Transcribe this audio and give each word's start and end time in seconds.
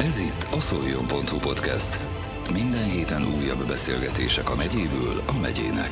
Ez 0.00 0.18
itt 0.18 0.46
a 0.52 0.60
szoljon.hu 0.60 1.38
podcast. 1.38 2.00
Minden 2.52 2.90
héten 2.90 3.22
újabb 3.22 3.66
beszélgetések 3.66 4.50
a 4.50 4.54
megyéből 4.54 5.22
a 5.26 5.38
megyének. 5.40 5.90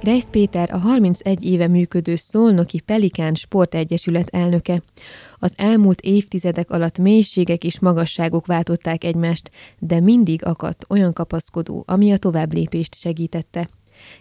Grejsz 0.00 0.28
Péter 0.30 0.70
a 0.72 0.78
31 0.78 1.44
éve 1.44 1.68
működő 1.68 2.16
Szolnoki 2.16 2.80
Pelikán 2.80 3.34
Sportegyesület 3.34 4.28
elnöke. 4.28 4.82
Az 5.38 5.52
elmúlt 5.56 6.00
évtizedek 6.00 6.70
alatt 6.70 6.98
mélységek 6.98 7.64
és 7.64 7.78
magasságok 7.78 8.46
váltották 8.46 9.04
egymást, 9.04 9.50
de 9.78 10.00
mindig 10.00 10.44
akadt 10.44 10.84
olyan 10.88 11.12
kapaszkodó, 11.12 11.84
ami 11.86 12.12
a 12.12 12.18
továbblépést 12.18 12.94
segítette. 12.94 13.68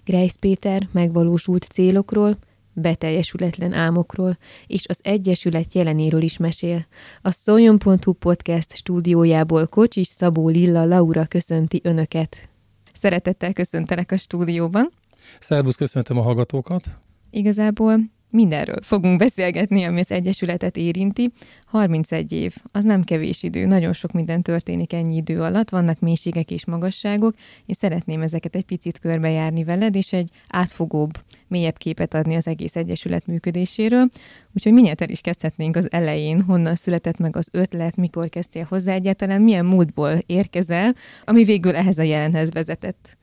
Grejsz 0.05 0.35
Péter 0.35 0.87
megvalósult 0.91 1.63
célokról, 1.63 2.37
beteljesületlen 2.73 3.73
álmokról 3.73 4.37
és 4.67 4.87
az 4.87 4.99
Egyesület 5.01 5.73
jelenéről 5.73 6.21
is 6.21 6.37
mesél. 6.37 6.85
A 7.21 7.31
Szoljon.hu 7.31 8.13
podcast 8.13 8.75
stúdiójából 8.75 9.67
Kocsis 9.67 10.07
Szabó 10.07 10.47
Lilla 10.47 10.85
Laura 10.85 11.25
köszönti 11.25 11.79
Önöket. 11.83 12.49
Szeretettel 12.93 13.53
köszöntelek 13.53 14.11
a 14.11 14.17
stúdióban. 14.17 14.91
Szerbusz, 15.39 15.75
köszöntöm 15.75 16.17
a 16.17 16.21
hallgatókat. 16.21 16.85
Igazából 17.29 17.99
mindenről 18.31 18.81
fogunk 18.81 19.17
beszélgetni, 19.17 19.83
ami 19.83 19.99
az 19.99 20.11
Egyesületet 20.11 20.77
érinti. 20.77 21.31
31 21.65 22.31
év, 22.31 22.55
az 22.71 22.83
nem 22.83 23.03
kevés 23.03 23.43
idő, 23.43 23.65
nagyon 23.65 23.93
sok 23.93 24.11
minden 24.11 24.41
történik 24.41 24.93
ennyi 24.93 25.15
idő 25.15 25.41
alatt, 25.41 25.69
vannak 25.69 25.99
mélységek 25.99 26.51
és 26.51 26.65
magasságok, 26.65 27.35
és 27.65 27.75
szeretném 27.75 28.21
ezeket 28.21 28.55
egy 28.55 28.65
picit 28.65 28.99
körbejárni 28.99 29.63
veled, 29.63 29.95
és 29.95 30.13
egy 30.13 30.29
átfogóbb, 30.47 31.11
mélyebb 31.49 31.77
képet 31.77 32.13
adni 32.13 32.35
az 32.35 32.47
egész 32.47 32.75
Egyesület 32.75 33.27
működéséről. 33.27 34.09
Úgyhogy 34.55 34.73
minél 34.73 34.93
el 34.97 35.09
is 35.09 35.21
kezdhetnénk 35.21 35.75
az 35.75 35.91
elején, 35.91 36.41
honnan 36.41 36.75
született 36.75 37.17
meg 37.17 37.35
az 37.35 37.49
ötlet, 37.51 37.95
mikor 37.95 38.29
kezdtél 38.29 38.65
hozzá 38.69 38.93
egyáltalán, 38.93 39.41
milyen 39.41 39.65
módból 39.65 40.11
érkezel, 40.25 40.95
ami 41.25 41.43
végül 41.43 41.75
ehhez 41.75 41.97
a 41.97 42.03
jelenhez 42.03 42.51
vezetett. 42.51 43.17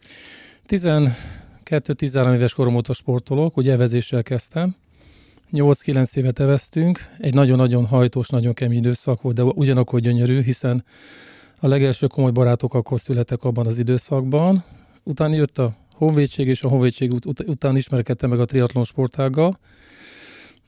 12-13 0.69 2.34
éves 2.34 2.54
korom 2.54 2.74
óta 2.74 2.92
sportolok, 2.92 3.56
ugye 3.56 3.72
evezéssel 3.72 4.22
kezdtem, 4.22 4.77
8-9 5.52 6.16
évet 6.16 6.38
eveztünk, 6.41 6.98
egy 7.19 7.34
nagyon-nagyon 7.34 7.86
hajtós, 7.86 8.28
nagyon 8.28 8.54
kemény 8.54 8.78
időszak 8.78 9.22
volt, 9.22 9.34
de 9.34 9.42
ugyanakkor 9.42 10.00
gyönyörű, 10.00 10.42
hiszen 10.42 10.84
a 11.60 11.66
legelső 11.66 12.06
komoly 12.06 12.30
barátok 12.30 12.74
akkor 12.74 13.00
születtek 13.00 13.44
abban 13.44 13.66
az 13.66 13.78
időszakban. 13.78 14.64
Utána 15.02 15.34
jött 15.34 15.58
a 15.58 15.77
honvédség, 15.97 16.47
és 16.47 16.62
a 16.62 16.69
honvédség 16.69 17.12
ut- 17.12 17.48
után 17.48 17.77
ismerkedtem 17.77 18.30
meg 18.30 18.41
a 18.41 18.44
triatlon 18.44 18.84
sportággal, 18.84 19.58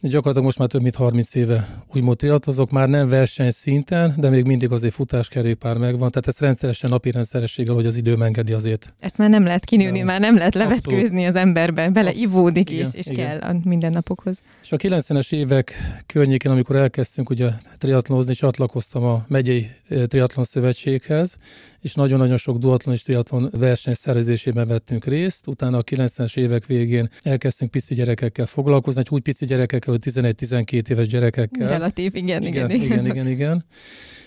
Gyakorlatilag 0.01 0.45
most 0.45 0.59
már 0.59 0.69
több 0.69 0.83
mint 0.83 0.95
30 0.95 1.35
éve 1.35 1.85
úgymond 1.95 2.17
triatlozok, 2.17 2.71
már 2.71 2.89
nem 2.89 3.09
verseny 3.09 3.51
szinten, 3.51 4.15
de 4.17 4.31
még 4.31 4.45
mindig 4.45 4.73
azért 4.73 4.95
futáskerékpár 4.95 5.77
megvan, 5.77 6.11
tehát 6.11 6.27
ez 6.27 6.39
rendszeresen 6.39 6.91
napi 6.91 7.11
rendszerességgel, 7.11 7.75
hogy 7.75 7.87
az 7.87 7.97
idő 7.97 8.17
engedi 8.21 8.53
azért. 8.53 8.95
Ezt 9.01 9.19
már 9.19 9.31
nem 9.31 9.45
lehet 9.45 9.65
kinőni, 9.65 10.03
már 10.03 10.21
nem 10.21 10.37
lehet 10.37 10.55
levetkőzni 10.55 11.27
az 11.27 11.37
emberbe, 11.37 11.91
beleivódik 11.91 12.71
is, 12.71 12.87
és 12.93 13.07
igen. 13.07 13.27
kell 13.27 13.51
a 13.51 13.57
mindennapokhoz. 13.65 14.41
És 14.63 14.73
a 14.73 14.77
90-es 14.77 15.33
évek 15.33 15.75
környékén, 16.07 16.51
amikor 16.51 16.77
elkezdtünk 16.77 17.31
ugye 17.31 17.51
triatlonozni, 17.79 18.35
csatlakoztam 18.35 19.05
a 19.05 19.25
megyei 19.29 19.71
triatlon 20.07 20.45
szövetséghez, 20.45 21.37
és 21.81 21.95
nagyon-nagyon 21.95 22.37
sok 22.37 22.59
duatlon 22.59 22.95
és 22.95 23.03
triatlon 23.03 23.49
verseny 23.53 23.95
szervezésében 23.95 24.69
vettünk 24.69 25.05
részt. 25.05 25.47
Utána 25.47 25.79
a 25.79 25.83
90-es 25.83 26.37
évek 26.37 26.67
végén 26.67 27.09
elkezdtünk 27.23 27.71
pici 27.71 27.95
gyerekekkel 27.95 28.47
foglalkozni, 28.47 29.01
egy 29.01 29.09
úgy 29.11 29.23
pici 29.23 29.47
gyerekekkel, 29.47 29.93
hogy 29.93 30.13
11-12 30.13 30.89
éves 30.89 31.07
gyerekekkel. 31.07 31.69
Relatív, 31.69 32.15
igen, 32.15 32.43
igen, 32.43 32.71
igen, 32.71 32.83
igen, 32.83 33.07
igen, 33.07 33.29
igen. 33.29 33.65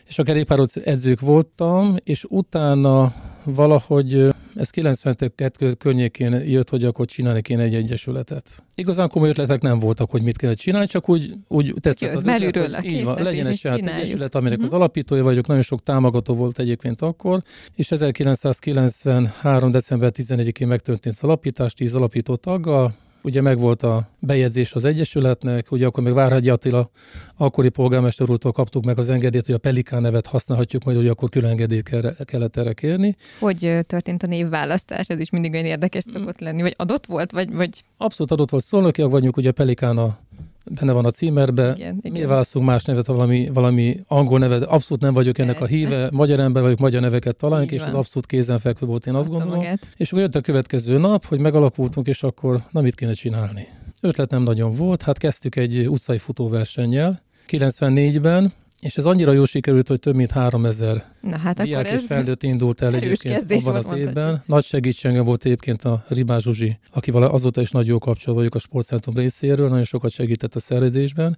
És 0.07 0.19
a 0.19 0.23
kerékpáros 0.23 0.75
edzők 0.75 1.19
voltam, 1.19 1.95
és 2.03 2.25
utána 2.27 3.13
valahogy 3.43 4.30
ez 4.55 4.69
92 4.69 5.73
környékén 5.73 6.33
jött, 6.33 6.69
hogy 6.69 6.83
akkor 6.83 7.05
csinálni 7.05 7.41
kéne 7.41 7.63
egy 7.63 7.75
egyesületet. 7.75 8.63
Igazán 8.75 9.09
komoly 9.09 9.29
ötletek 9.29 9.61
nem 9.61 9.79
voltak, 9.79 10.09
hogy 10.09 10.21
mit 10.21 10.37
kell 10.37 10.53
csinálni, 10.53 10.87
csak 10.87 11.09
úgy, 11.09 11.33
úgy 11.47 11.73
tetszett 11.79 12.15
az 12.15 12.25
ötlet, 12.25 12.75
hogy 12.75 12.85
így 12.85 13.03
van, 13.03 13.23
legyen 13.23 13.47
egy 13.47 13.57
saját 13.57 13.79
egyesület, 13.79 14.35
aminek 14.35 14.57
uh-huh. 14.57 14.73
az 14.73 14.79
alapítója 14.79 15.23
vagyok, 15.23 15.47
nagyon 15.47 15.63
sok 15.63 15.83
támogató 15.83 16.35
volt 16.35 16.59
egyébként 16.59 17.01
akkor, 17.01 17.41
és 17.75 17.91
1993. 17.91 19.71
december 19.71 20.11
11-én 20.13 20.67
megtörtént 20.67 21.15
az 21.15 21.23
alapítás, 21.23 21.73
10 21.73 21.95
alapító 21.95 22.35
taggal, 22.35 22.95
Ugye 23.23 23.41
megvolt 23.41 23.83
a 23.83 24.09
bejegyzés 24.19 24.73
az 24.73 24.85
Egyesületnek, 24.85 25.71
ugye 25.71 25.85
akkor 25.85 26.03
még 26.03 26.13
Várhagyi 26.13 26.49
Attila 26.49 26.89
akkori 27.37 27.69
polgármester 27.69 28.29
úrtól 28.29 28.51
kaptuk 28.51 28.85
meg 28.85 28.97
az 28.97 29.09
engedélyt, 29.09 29.45
hogy 29.45 29.55
a 29.55 29.57
Pelikán 29.57 30.01
nevet 30.01 30.25
használhatjuk, 30.25 30.83
majd 30.83 30.97
hogy 30.97 31.07
akkor 31.07 31.29
külön 31.29 31.49
engedélyt 31.49 31.89
kellett 32.25 32.57
erre 32.57 32.73
kérni. 32.73 33.15
Hogy 33.39 33.79
történt 33.87 34.23
a 34.23 34.27
névválasztás? 34.27 35.07
Ez 35.07 35.19
is 35.19 35.29
mindig 35.29 35.53
olyan 35.53 35.65
érdekes 35.65 36.03
szokott 36.13 36.39
lenni, 36.39 36.61
vagy 36.61 36.73
adott 36.77 37.05
volt, 37.05 37.31
vagy... 37.31 37.53
vagy... 37.53 37.83
Abszolút 37.97 38.31
adott 38.31 38.49
volt. 38.49 38.63
Szolnokiak 38.63 39.11
vagyunk, 39.11 39.37
ugye 39.37 39.51
Pelikán 39.51 39.97
a 39.97 40.17
benne 40.63 40.91
van 40.91 41.05
a 41.05 41.11
címerbe. 41.11 41.73
Igen, 41.75 41.99
Miért 42.01 42.17
igen. 42.17 42.29
választunk 42.29 42.65
más 42.65 42.83
nevet, 42.83 43.05
valami, 43.05 43.49
valami 43.53 43.99
angol 44.07 44.39
nevet? 44.39 44.63
Abszolút 44.63 45.01
nem 45.01 45.13
vagyok 45.13 45.37
ennek 45.37 45.57
Persze. 45.57 45.73
a 45.73 45.77
híve. 45.77 46.09
Magyar 46.11 46.39
ember 46.39 46.61
vagyok, 46.61 46.79
magyar 46.79 47.01
neveket 47.01 47.35
találunk, 47.35 47.71
és 47.71 47.81
az 47.81 47.93
abszolút 47.93 48.27
kézenfekvő 48.27 48.85
volt, 48.87 49.05
én 49.07 49.13
azt 49.13 49.27
Adta 49.27 49.37
gondolom. 49.37 49.63
Magát. 49.63 49.87
És 49.97 50.07
akkor 50.07 50.23
jött 50.23 50.35
a 50.35 50.41
következő 50.41 50.97
nap, 50.97 51.25
hogy 51.25 51.39
megalakultunk, 51.39 52.07
és 52.07 52.23
akkor 52.23 52.63
na 52.71 52.81
mit 52.81 52.95
kéne 52.95 53.13
csinálni. 53.13 53.67
Ötlet 54.01 54.29
nem 54.29 54.43
nagyon 54.43 54.75
volt, 54.75 55.01
hát 55.01 55.17
kezdtük 55.17 55.55
egy 55.55 55.89
utcai 55.89 56.17
futóversennyel. 56.17 57.21
94-ben 57.49 58.53
és 58.81 58.97
ez 58.97 59.05
annyira 59.05 59.31
jó 59.31 59.45
sikerült, 59.45 59.87
hogy 59.87 59.99
több 59.99 60.15
mint 60.15 60.31
3000 60.31 61.05
Na, 61.21 61.37
hát 61.37 61.61
diák 61.61 61.91
és 61.91 62.01
felnőtt 62.07 62.43
indult 62.43 62.81
el 62.81 62.95
egyébként 62.95 63.51
abban 63.51 63.75
az 63.75 63.85
évben. 63.85 64.13
Mondhatjuk. 64.13 64.47
Nagy 64.47 64.65
segítségem 64.65 65.23
volt 65.23 65.45
egyébként 65.45 65.83
a 65.83 66.05
Ribás 66.07 66.43
Zsuzsi, 66.43 66.79
akivel 66.91 67.23
azóta 67.23 67.61
is 67.61 67.71
nagy 67.71 67.87
jó 67.87 67.97
kapcsolat 67.97 68.37
vagyok 68.37 68.55
a 68.55 68.59
sportcentrum 68.59 69.15
részéről, 69.15 69.69
nagyon 69.69 69.83
sokat 69.83 70.11
segített 70.11 70.55
a 70.55 70.59
szervezésben. 70.59 71.37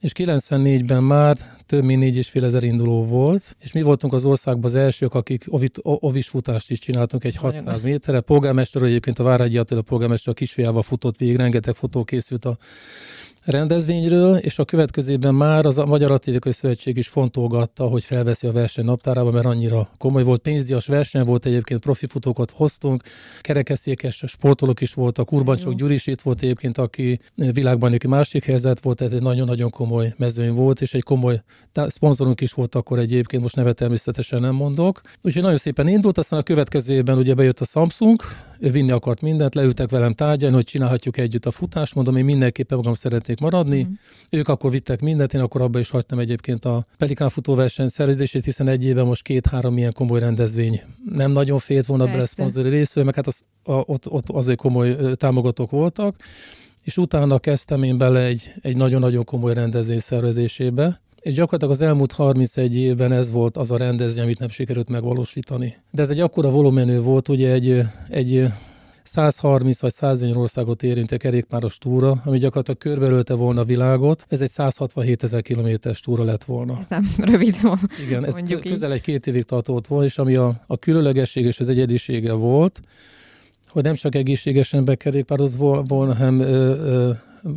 És 0.00 0.12
94-ben 0.14 1.02
már 1.02 1.36
több 1.66 1.84
mint 1.84 2.00
négy 2.00 2.16
és 2.16 2.28
fél 2.28 2.44
ezer 2.44 2.62
induló 2.62 3.04
volt, 3.04 3.56
és 3.60 3.72
mi 3.72 3.82
voltunk 3.82 4.12
az 4.12 4.24
országban 4.24 4.64
az 4.64 4.74
elsők, 4.74 5.14
akik 5.14 5.44
ovis 5.82 6.28
futást 6.28 6.70
is 6.70 6.78
csináltunk 6.78 7.24
egy 7.24 7.36
600 7.36 7.82
méterre. 7.82 8.20
Polgármester 8.20 8.82
egyébként 8.82 9.18
a 9.18 9.22
Várhegyi 9.22 9.58
Attila 9.58 9.82
polgármester 9.82 10.32
a 10.32 10.36
kisfiával 10.36 10.82
futott 10.82 11.16
végig, 11.16 11.36
rengeteg 11.36 11.74
fotó 11.74 12.04
készült 12.04 12.44
a 12.44 12.56
rendezvényről, 13.48 14.36
és 14.36 14.58
a 14.58 14.64
következőben 14.64 15.34
már 15.34 15.66
az 15.66 15.78
a 15.78 15.86
Magyar 15.86 16.10
Atlétikai 16.10 16.52
Szövetség 16.52 16.96
is 16.96 17.08
fontolgatta, 17.08 17.84
hogy 17.84 18.04
felveszi 18.04 18.46
a 18.46 18.52
verseny 18.52 18.84
naptárába, 18.84 19.30
mert 19.30 19.46
annyira 19.46 19.90
komoly 19.98 20.22
volt. 20.22 20.40
Pénzdias 20.40 20.86
verseny 20.86 21.24
volt, 21.24 21.46
egyébként 21.46 21.80
profi 21.80 22.06
futókat 22.06 22.50
hoztunk, 22.50 23.02
kerekesszékes 23.40 24.22
sportolók 24.26 24.80
is 24.80 24.94
voltak, 24.94 25.32
Urbancsok 25.32 25.74
Gyuri 25.74 25.94
is 25.94 26.06
itt 26.06 26.20
volt 26.20 26.42
egyébként, 26.42 26.78
aki 26.78 27.20
világbajnoki 27.34 28.06
másik 28.06 28.44
helyzet 28.44 28.82
volt, 28.82 28.96
tehát 28.96 29.12
egy 29.12 29.22
nagyon-nagyon 29.22 29.70
komoly 29.70 30.14
mezőny 30.16 30.52
volt, 30.52 30.80
és 30.80 30.94
egy 30.94 31.02
komoly 31.02 31.42
szponzorunk 31.86 32.40
is 32.40 32.52
volt 32.52 32.74
akkor 32.74 32.98
egyébként, 32.98 33.42
most 33.42 33.56
nevet 33.56 33.76
természetesen 33.76 34.40
nem 34.40 34.54
mondok. 34.54 35.00
Úgyhogy 35.22 35.42
nagyon 35.42 35.58
szépen 35.58 35.88
indult, 35.88 36.18
aztán 36.18 36.38
a 36.38 36.42
következő 36.42 36.94
évben 36.94 37.18
ugye 37.18 37.34
bejött 37.34 37.60
a 37.60 37.64
Samsung, 37.64 38.22
vinni 38.70 38.90
akart 38.90 39.20
mindent, 39.20 39.54
leültek 39.54 39.90
velem 39.90 40.12
tárgyalni, 40.12 40.54
hogy 40.54 40.64
csinálhatjuk 40.64 41.16
együtt 41.16 41.46
a 41.46 41.50
futást, 41.50 41.94
mondom, 41.94 42.16
én 42.16 42.24
mindenképpen 42.24 42.76
magam 42.76 42.94
szeretnék 42.94 43.40
maradni. 43.40 43.82
Mm. 43.82 43.92
Ők 44.30 44.48
akkor 44.48 44.70
vittek 44.70 45.00
mindent, 45.00 45.34
én 45.34 45.40
akkor 45.40 45.60
abba 45.60 45.78
is 45.78 45.90
hagytam 45.90 46.18
egyébként 46.18 46.64
a 46.64 46.84
Pelikán 46.96 47.28
futóverseny 47.28 47.88
szervezését, 47.88 48.44
hiszen 48.44 48.68
egy 48.68 48.84
éve 48.84 49.02
most 49.02 49.22
két-három 49.22 49.78
ilyen 49.78 49.92
komoly 49.92 50.18
rendezvény. 50.20 50.82
Nem 51.04 51.30
nagyon 51.30 51.58
félt 51.58 51.86
volna 51.86 52.04
bele 52.04 52.26
szponzori 52.26 52.68
részről, 52.68 53.04
meg 53.04 53.14
hát 53.14 53.26
az, 53.26 53.40
a, 53.62 53.72
ott, 53.72 54.10
ott 54.10 54.28
azért 54.30 54.58
komoly 54.58 54.96
támogatók 55.16 55.70
voltak. 55.70 56.16
És 56.82 56.96
utána 56.96 57.38
kezdtem 57.38 57.82
én 57.82 57.98
bele 57.98 58.20
egy, 58.20 58.52
egy 58.60 58.76
nagyon-nagyon 58.76 59.24
komoly 59.24 59.54
rendezvény 59.54 60.00
szervezésébe, 60.00 61.00
és 61.24 61.32
gyakorlatilag 61.32 61.72
az 61.72 61.80
elmúlt 61.80 62.12
31 62.12 62.76
évben 62.76 63.12
ez 63.12 63.30
volt 63.30 63.56
az 63.56 63.70
a 63.70 63.76
rendezvény, 63.76 64.24
amit 64.24 64.38
nem 64.38 64.48
sikerült 64.48 64.88
megvalósítani. 64.88 65.76
De 65.90 66.02
ez 66.02 66.10
egy 66.10 66.20
akkora 66.20 66.50
volumenű 66.50 66.98
volt, 66.98 67.28
ugye 67.28 67.52
egy, 67.52 67.80
egy 68.08 68.46
130 69.02 69.80
vagy 69.80 69.92
140 69.92 70.36
országot 70.36 70.82
érintő 70.82 71.16
kerékpáros 71.16 71.78
túra, 71.78 72.22
ami 72.24 72.38
gyakorlatilag 72.38 72.78
körbeölte 72.78 73.34
volna 73.34 73.60
a 73.60 73.64
világot. 73.64 74.24
Ez 74.28 74.40
egy 74.40 74.50
167 74.50 75.22
ezer 75.22 75.42
kilométeres 75.42 76.00
túra 76.00 76.24
lett 76.24 76.44
volna. 76.44 76.78
Ez 76.78 76.86
nem 76.88 77.04
rövid. 77.18 77.56
Igen, 78.06 78.24
ez 78.24 78.36
közel 78.60 78.92
egy 78.92 79.00
két 79.00 79.26
évig 79.26 79.42
tartott 79.42 79.86
volna, 79.86 80.04
és 80.04 80.18
ami 80.18 80.34
a, 80.34 80.64
a 80.66 80.76
különlegesség 80.76 81.44
és 81.44 81.60
az 81.60 81.68
egyedisége 81.68 82.32
volt, 82.32 82.80
hogy 83.68 83.82
nem 83.82 83.94
csak 83.94 84.14
egészséges 84.14 84.72
ember 84.72 84.96
kerékpároz 84.96 85.56
volna, 85.56 86.14
hanem 86.14 86.40
ö, 86.40 86.44
ö, 86.44 87.10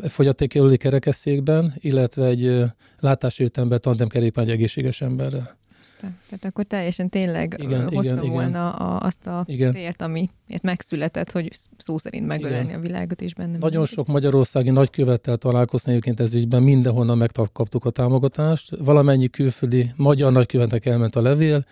fogyatékjelöli 0.07 0.78
kerekesszékben, 0.78 1.74
illetve 1.78 2.25
egy 2.25 2.63
látási 3.00 3.50
ember 3.54 3.80
tandem 3.80 4.07
kerékpár 4.07 4.45
egy 4.45 4.51
egészséges 4.51 5.01
emberrel. 5.01 5.57
Tehát 6.00 6.45
akkor 6.45 6.63
teljesen 6.63 7.10
tényleg 7.10 7.56
igen, 7.57 7.89
hozta 7.89 8.12
igen, 8.12 8.30
volna 8.30 8.48
igen. 8.48 8.62
A, 8.62 9.00
azt 9.00 9.28
a 9.28 9.44
igen. 9.48 9.74
célt, 9.74 10.01
ami 10.01 10.30
megszületett, 10.62 11.31
hogy 11.31 11.51
szó 11.78 11.98
szerint 11.98 12.28
megölelni 12.28 12.68
igen. 12.68 12.80
a 12.80 12.81
világot, 12.81 13.22
és 13.22 13.34
benne 13.34 13.51
Nagyon 13.51 13.69
mindenki. 13.69 13.94
sok 13.94 14.07
magyarországi 14.07 14.69
nagykövettel 14.69 15.38
találkoztam 15.38 15.92
egyébként 15.92 16.19
ez 16.19 16.33
ügyben, 16.33 16.63
mindenhonnan 16.63 17.18
megkaptuk 17.18 17.86
a 17.86 17.90
támogatást. 17.90 18.75
Valamennyi 18.78 19.28
külföldi 19.28 19.92
magyar 19.95 20.31
nagykövetnek 20.31 20.86
elment 20.86 21.16
a 21.16 21.22
levél, 21.22 21.66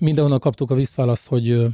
mindenhonnan 0.00 0.40
kaptuk 0.40 0.70
a 0.70 0.74
visszaválaszt, 0.74 1.28
hogy 1.28 1.66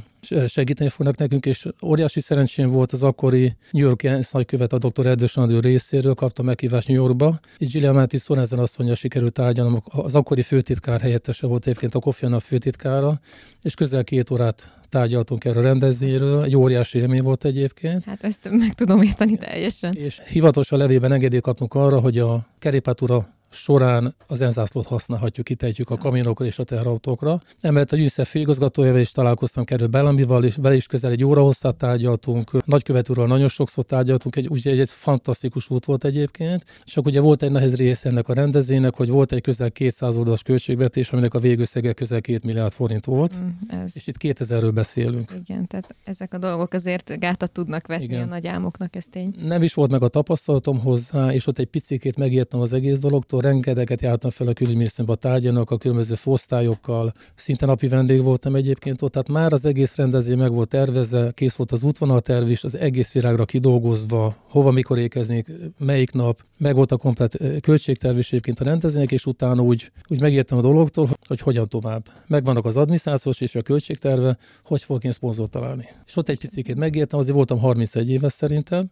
segíteni 0.47 0.89
fognak 0.89 1.17
nekünk, 1.17 1.45
és 1.45 1.67
óriási 1.83 2.19
szerencsém 2.19 2.69
volt 2.69 2.91
az 2.91 3.03
akkori 3.03 3.55
New 3.71 3.85
York 3.85 4.03
ENSZ 4.03 4.31
nagykövet 4.31 4.73
a 4.73 4.77
dr. 4.77 5.05
Erdős 5.05 5.37
Andrew 5.37 5.59
részéről, 5.59 6.13
kapta 6.13 6.43
meghívást 6.43 6.87
New 6.87 6.97
Yorkba, 6.97 7.39
és 7.57 7.67
Giuliani 7.67 8.17
Sonezen 8.17 8.59
asszonya 8.59 8.95
sikerült 8.95 9.33
tárgyalnom, 9.33 9.83
az 9.85 10.15
akkori 10.15 10.41
főtitkár 10.41 11.01
helyettese 11.01 11.47
volt 11.47 11.65
egyébként 11.65 11.95
a 11.95 11.99
Kofi 11.99 12.25
Annan 12.25 12.39
főtitkára, 12.39 13.19
és 13.61 13.73
közel 13.73 14.03
két 14.03 14.29
órát 14.29 14.73
tárgyaltunk 14.89 15.45
erről 15.45 15.63
a 15.63 15.65
rendezvényről, 15.65 16.43
egy 16.43 16.55
óriási 16.55 16.99
élmény 16.99 17.21
volt 17.21 17.45
egyébként. 17.45 18.05
Hát 18.05 18.23
ezt 18.23 18.49
meg 18.49 18.73
tudom 18.73 19.01
érteni 19.01 19.37
teljesen. 19.37 19.93
És 19.93 20.21
hivatalos 20.25 20.71
a 20.71 20.77
levében 20.77 21.11
engedélyt 21.11 21.41
kaptunk 21.41 21.73
arra, 21.73 21.99
hogy 21.99 22.17
a 22.17 22.47
kerépátúra 22.59 23.29
során 23.53 24.15
az 24.27 24.41
enzászlót 24.41 24.87
használhatjuk, 24.87 25.45
kitejtjük 25.45 25.89
a 25.89 25.97
kamionokra 25.97 26.45
és 26.45 26.59
a 26.59 26.63
teherautókra. 26.63 27.41
Emellett 27.61 27.91
a 27.91 27.95
UNICEF 27.95 28.29
főigazgatójával 28.29 28.99
is 28.99 29.11
találkoztam 29.11 29.63
Kerül 29.63 29.87
Bellamival, 29.87 30.43
és 30.43 30.55
vele 30.55 30.75
is 30.75 30.85
közel 30.85 31.11
egy 31.11 31.23
óra 31.23 31.41
hosszát 31.41 31.75
tárgyaltunk, 31.75 32.65
nagykövet 32.65 33.09
úrral 33.09 33.27
nagyon 33.27 33.47
sokszor 33.47 33.83
tárgyaltunk, 33.83 34.35
egy, 34.35 34.47
úgyhogy 34.47 34.79
egy 34.79 34.89
fantasztikus 34.89 35.69
út 35.69 35.85
volt 35.85 36.03
egyébként. 36.03 36.63
Csak 36.83 37.05
ugye 37.05 37.19
volt 37.19 37.41
egy 37.41 37.51
nehéz 37.51 37.75
része 37.75 38.09
ennek 38.09 38.27
a 38.27 38.33
rendezvénynek, 38.33 38.95
hogy 38.95 39.09
volt 39.09 39.31
egy 39.31 39.41
közel 39.41 39.71
200 39.71 40.17
oldalas 40.17 40.43
költségvetés, 40.43 41.11
aminek 41.11 41.33
a 41.33 41.39
végösszege 41.39 41.93
közel 41.93 42.21
2 42.21 42.39
milliárd 42.43 42.71
forint 42.71 43.05
volt, 43.05 43.33
mm, 43.43 43.79
ez... 43.81 43.91
és 43.95 44.07
itt 44.07 44.15
2000-ről 44.19 44.71
beszélünk. 44.73 45.31
Igen, 45.47 45.67
tehát 45.67 45.95
ezek 46.03 46.33
a 46.33 46.37
dolgok 46.37 46.73
azért 46.73 47.19
gátat 47.19 47.51
tudnak 47.51 47.87
vetni 47.87 48.03
Igen. 48.03 48.21
a 48.21 48.25
nagy 48.25 48.47
álmoknak, 48.47 48.95
ez 48.95 49.05
tény. 49.05 49.35
Nem 49.37 49.63
is 49.63 49.73
volt 49.73 49.91
meg 49.91 50.03
a 50.03 50.07
tapasztalatom 50.07 50.79
hozzá, 50.79 51.33
és 51.33 51.47
ott 51.47 51.59
egy 51.59 51.67
picit 51.67 52.17
megértem 52.17 52.59
az 52.59 52.73
egész 52.73 52.99
dologtól, 52.99 53.41
rengeteget 53.43 54.01
jártam 54.01 54.29
fel 54.29 54.47
a 54.47 54.53
külügyminisztériumba 54.53 55.19
tárgyalnak 55.19 55.71
a 55.71 55.77
különböző 55.77 56.15
fosztályokkal, 56.15 57.13
szinte 57.35 57.65
napi 57.65 57.87
vendég 57.87 58.21
voltam 58.21 58.55
egyébként 58.55 59.01
ott, 59.01 59.11
tehát 59.11 59.27
már 59.27 59.53
az 59.53 59.65
egész 59.65 59.95
rendezvény 59.95 60.37
meg 60.37 60.51
volt 60.51 60.69
tervezve, 60.69 61.31
kész 61.31 61.55
volt 61.55 61.71
az 61.71 61.83
útvonalterv 61.83 62.49
is, 62.49 62.63
az 62.63 62.77
egész 62.77 63.11
világra 63.11 63.45
kidolgozva, 63.45 64.35
hova, 64.49 64.71
mikor 64.71 64.97
ékeznék, 64.97 65.51
melyik 65.77 66.11
nap, 66.11 66.41
meg 66.59 66.75
volt 66.75 66.91
a 66.91 66.97
komplet 66.97 67.35
eh, 67.35 67.59
költségterv 67.59 68.17
is 68.17 68.27
egyébként 68.27 68.59
a 68.59 68.63
rendezvények, 68.63 69.11
és 69.11 69.25
utána 69.25 69.61
úgy, 69.61 69.91
úgy 70.07 70.19
megértem 70.19 70.57
a 70.57 70.61
dologtól, 70.61 71.09
hogy 71.27 71.39
hogyan 71.39 71.69
tovább. 71.69 72.05
Megvannak 72.27 72.65
az 72.65 72.77
adminisztrációs 72.77 73.41
és 73.41 73.55
a 73.55 73.61
költségterve, 73.61 74.37
hogy 74.63 74.83
fogok 74.83 75.03
én 75.03 75.11
szponzort 75.11 75.51
találni. 75.51 75.87
És 76.05 76.15
ott 76.15 76.29
egy 76.29 76.39
picit 76.39 76.75
megértem, 76.75 77.19
azért 77.19 77.35
voltam 77.35 77.59
31 77.59 78.09
éves 78.09 78.33
szerintem, 78.33 78.91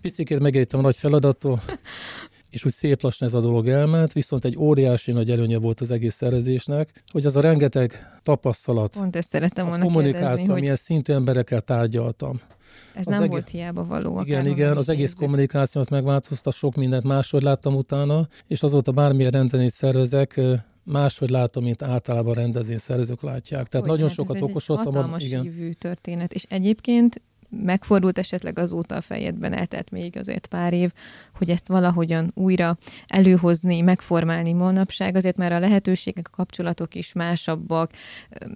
picit 0.00 0.38
megértem 0.38 0.78
a 0.78 0.82
nagy 0.82 0.96
feladattól, 0.96 1.62
és 2.50 2.64
úgy 2.64 2.72
szép 2.72 3.02
lassan 3.02 3.28
ez 3.28 3.34
a 3.34 3.40
dolog 3.40 3.68
elment, 3.68 4.12
viszont 4.12 4.44
egy 4.44 4.56
óriási 4.58 5.12
nagy 5.12 5.30
előnye 5.30 5.58
volt 5.58 5.80
az 5.80 5.90
egész 5.90 6.14
szervezésnek, 6.14 7.02
hogy 7.12 7.26
az 7.26 7.36
a 7.36 7.40
rengeteg 7.40 8.18
tapasztalat, 8.22 8.92
Pont 8.92 9.16
ezt 9.16 9.28
szeretem 9.28 9.70
a 9.70 9.78
kommunikáció, 9.78 10.26
kérdezni, 10.26 10.50
hogy... 10.50 10.60
milyen 10.60 10.76
szintű 10.76 11.12
emberekkel 11.12 11.60
tárgyaltam. 11.60 12.40
Ez 12.94 13.06
az 13.06 13.06
nem 13.06 13.22
egész... 13.22 13.30
volt 13.30 13.48
hiába 13.48 13.84
való. 13.84 14.20
Igen, 14.24 14.46
igen, 14.46 14.76
az 14.76 14.88
egész 14.88 15.00
nézzük. 15.00 15.18
kommunikációt 15.18 15.90
megváltozta, 15.90 16.50
sok 16.50 16.74
mindent 16.74 17.04
máshogy 17.04 17.42
láttam 17.42 17.74
utána, 17.74 18.28
és 18.46 18.62
azóta 18.62 18.92
bármilyen 18.92 19.30
rendezvényt 19.30 19.72
szervezek, 19.72 20.40
máshogy 20.88 21.30
látom, 21.30 21.64
mint 21.64 21.82
általában 21.82 22.34
rendezvény 22.34 22.78
szervezők 22.78 23.22
látják. 23.22 23.66
Tehát 23.66 23.86
hogy, 23.86 23.96
nagyon 23.96 24.06
hát 24.06 24.16
sokat 24.16 24.42
okosodtam. 24.42 25.14
Ez 25.14 25.22
egy 25.22 25.22
igen. 25.22 25.76
történet, 25.78 26.32
és 26.32 26.44
egyébként 26.48 27.20
megfordult 27.48 28.18
esetleg 28.18 28.58
azóta 28.58 28.94
a 28.94 29.00
fejedben, 29.00 29.52
eltelt 29.52 29.90
még 29.90 30.16
azért 30.16 30.46
pár 30.46 30.72
év, 30.72 30.92
hogy 31.38 31.50
ezt 31.50 31.68
valahogyan 31.68 32.30
újra 32.34 32.76
előhozni, 33.06 33.80
megformálni 33.80 34.52
manapság, 34.52 35.16
azért 35.16 35.36
már 35.36 35.52
a 35.52 35.58
lehetőségek, 35.58 36.28
a 36.32 36.36
kapcsolatok 36.36 36.94
is 36.94 37.12
másabbak, 37.12 37.90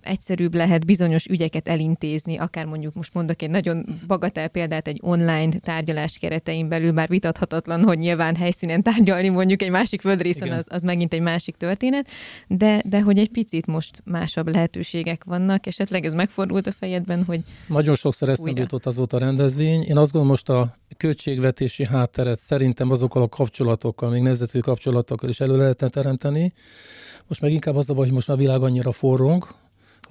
egyszerűbb 0.01 0.55
lehet 0.55 0.87
bizonyos 0.87 1.27
ügyeket 1.27 1.69
elintézni, 1.69 2.37
akár 2.37 2.65
mondjuk 2.65 2.95
most 2.95 3.15
mondok 3.15 3.43
egy 3.43 3.51
nagyon 3.51 4.01
bagatel 4.07 4.49
példát 4.49 4.89
egy 4.89 4.99
online 5.03 5.53
tárgyalás 5.59 6.19
keretein 6.19 6.69
belül, 6.69 6.93
bár 6.93 7.09
vitathatatlan, 7.09 7.83
hogy 7.83 7.99
nyilván 7.99 8.37
helyszínen 8.37 8.83
tárgyalni 8.83 9.29
mondjuk 9.29 9.63
egy 9.63 9.71
másik 9.71 10.01
földrészen, 10.01 10.51
az, 10.51 10.67
az 10.69 10.83
megint 10.83 11.13
egy 11.13 11.21
másik 11.21 11.57
történet, 11.57 12.09
de, 12.47 12.83
de 12.85 13.01
hogy 13.01 13.19
egy 13.19 13.31
picit 13.31 13.67
most 13.67 14.03
másabb 14.05 14.49
lehetőségek 14.49 15.25
vannak, 15.25 15.67
esetleg 15.67 16.05
ez 16.05 16.13
megfordult 16.13 16.67
a 16.67 16.73
fejedben, 16.73 17.25
hogy 17.25 17.41
Nagyon 17.67 17.95
sokszor 17.95 18.29
eszembe 18.29 18.61
jutott 18.61 18.82
azóta 18.87 19.17
a 19.17 19.21
rendezvény. 19.21 19.83
Én 19.83 19.97
azt 19.97 20.13
gondolom, 20.13 20.27
most 20.27 20.49
a 20.49 20.77
költségvetési 20.97 21.87
hátteret 21.87 22.39
szerintem 22.39 22.91
azokkal 22.91 23.23
a 23.23 23.29
kapcsolatokkal, 23.29 24.11
még 24.11 24.23
nemzetközi 24.23 24.63
kapcsolatokkal 24.63 25.29
is 25.29 25.41
elő 25.41 25.57
lehetne 25.57 25.89
teremteni. 25.89 26.53
Most 27.27 27.41
meg 27.41 27.53
inkább 27.53 27.77
az 27.77 27.91
a 27.91 27.95
baj, 27.95 28.05
hogy 28.05 28.15
most 28.15 28.29
a 28.29 28.37
világ 28.37 28.63
annyira 28.63 28.93
forrong, 28.93 29.47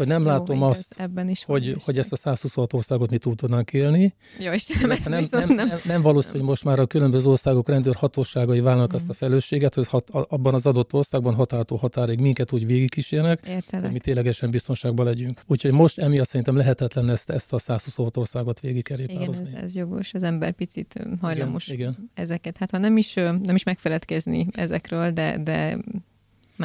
hogy 0.01 0.09
nem 0.09 0.21
Jó, 0.21 0.27
látom 0.27 0.63
azt, 0.63 0.95
ebben 0.97 1.29
is 1.29 1.43
hogy, 1.43 1.67
is. 1.67 1.75
hogy 1.83 1.97
ezt 1.97 2.11
a 2.11 2.15
126 2.15 2.73
országot 2.73 3.09
mi 3.09 3.17
túl 3.17 3.35
tudnánk 3.35 3.73
élni. 3.73 4.13
Jó, 4.39 4.51
Istenem, 4.51 4.97
nem, 5.03 5.25
nem, 5.31 5.49
nem, 5.49 5.67
nem, 5.67 5.79
nem 5.83 6.01
valószínű, 6.01 6.37
hogy 6.37 6.47
most 6.47 6.63
már 6.63 6.79
a 6.79 6.85
különböző 6.85 7.29
országok 7.29 7.69
rendőrhatóságai 7.69 8.59
válnak 8.59 8.93
mm. 8.93 8.95
azt 8.95 9.09
a 9.09 9.13
felelősséget, 9.13 9.73
hogy 9.73 9.87
hat, 9.87 10.09
abban 10.09 10.53
az 10.53 10.65
adott 10.65 10.93
országban 10.93 11.33
határtól 11.33 11.77
határig 11.77 12.19
minket 12.19 12.51
úgy 12.51 12.65
végigkísérnek, 12.65 13.63
hogy 13.69 13.91
mi 13.91 13.99
ténylegesen 13.99 14.51
biztonságban 14.51 15.05
legyünk. 15.05 15.41
Úgyhogy 15.47 15.71
most 15.71 15.99
emiatt 15.99 16.27
szerintem 16.27 16.55
lehetetlen 16.55 17.09
ezt, 17.09 17.29
ezt 17.29 17.53
a 17.53 17.59
126 17.59 18.17
országot 18.17 18.59
végigkerékpározni. 18.59 19.47
Igen, 19.47 19.55
ez, 19.57 19.63
ez 19.63 19.75
jogos, 19.75 20.13
az 20.13 20.23
ember 20.23 20.51
picit 20.51 20.93
hajlamos 21.21 21.67
igen, 21.67 21.79
igen. 21.79 22.11
ezeket. 22.13 22.57
Hát 22.57 22.71
ha 22.71 22.77
nem 22.77 22.97
is, 22.97 23.13
nem 23.13 23.55
is 23.55 23.63
megfeledkezni 23.63 24.47
ezekről, 24.51 25.11
de, 25.11 25.37
de 25.43 25.77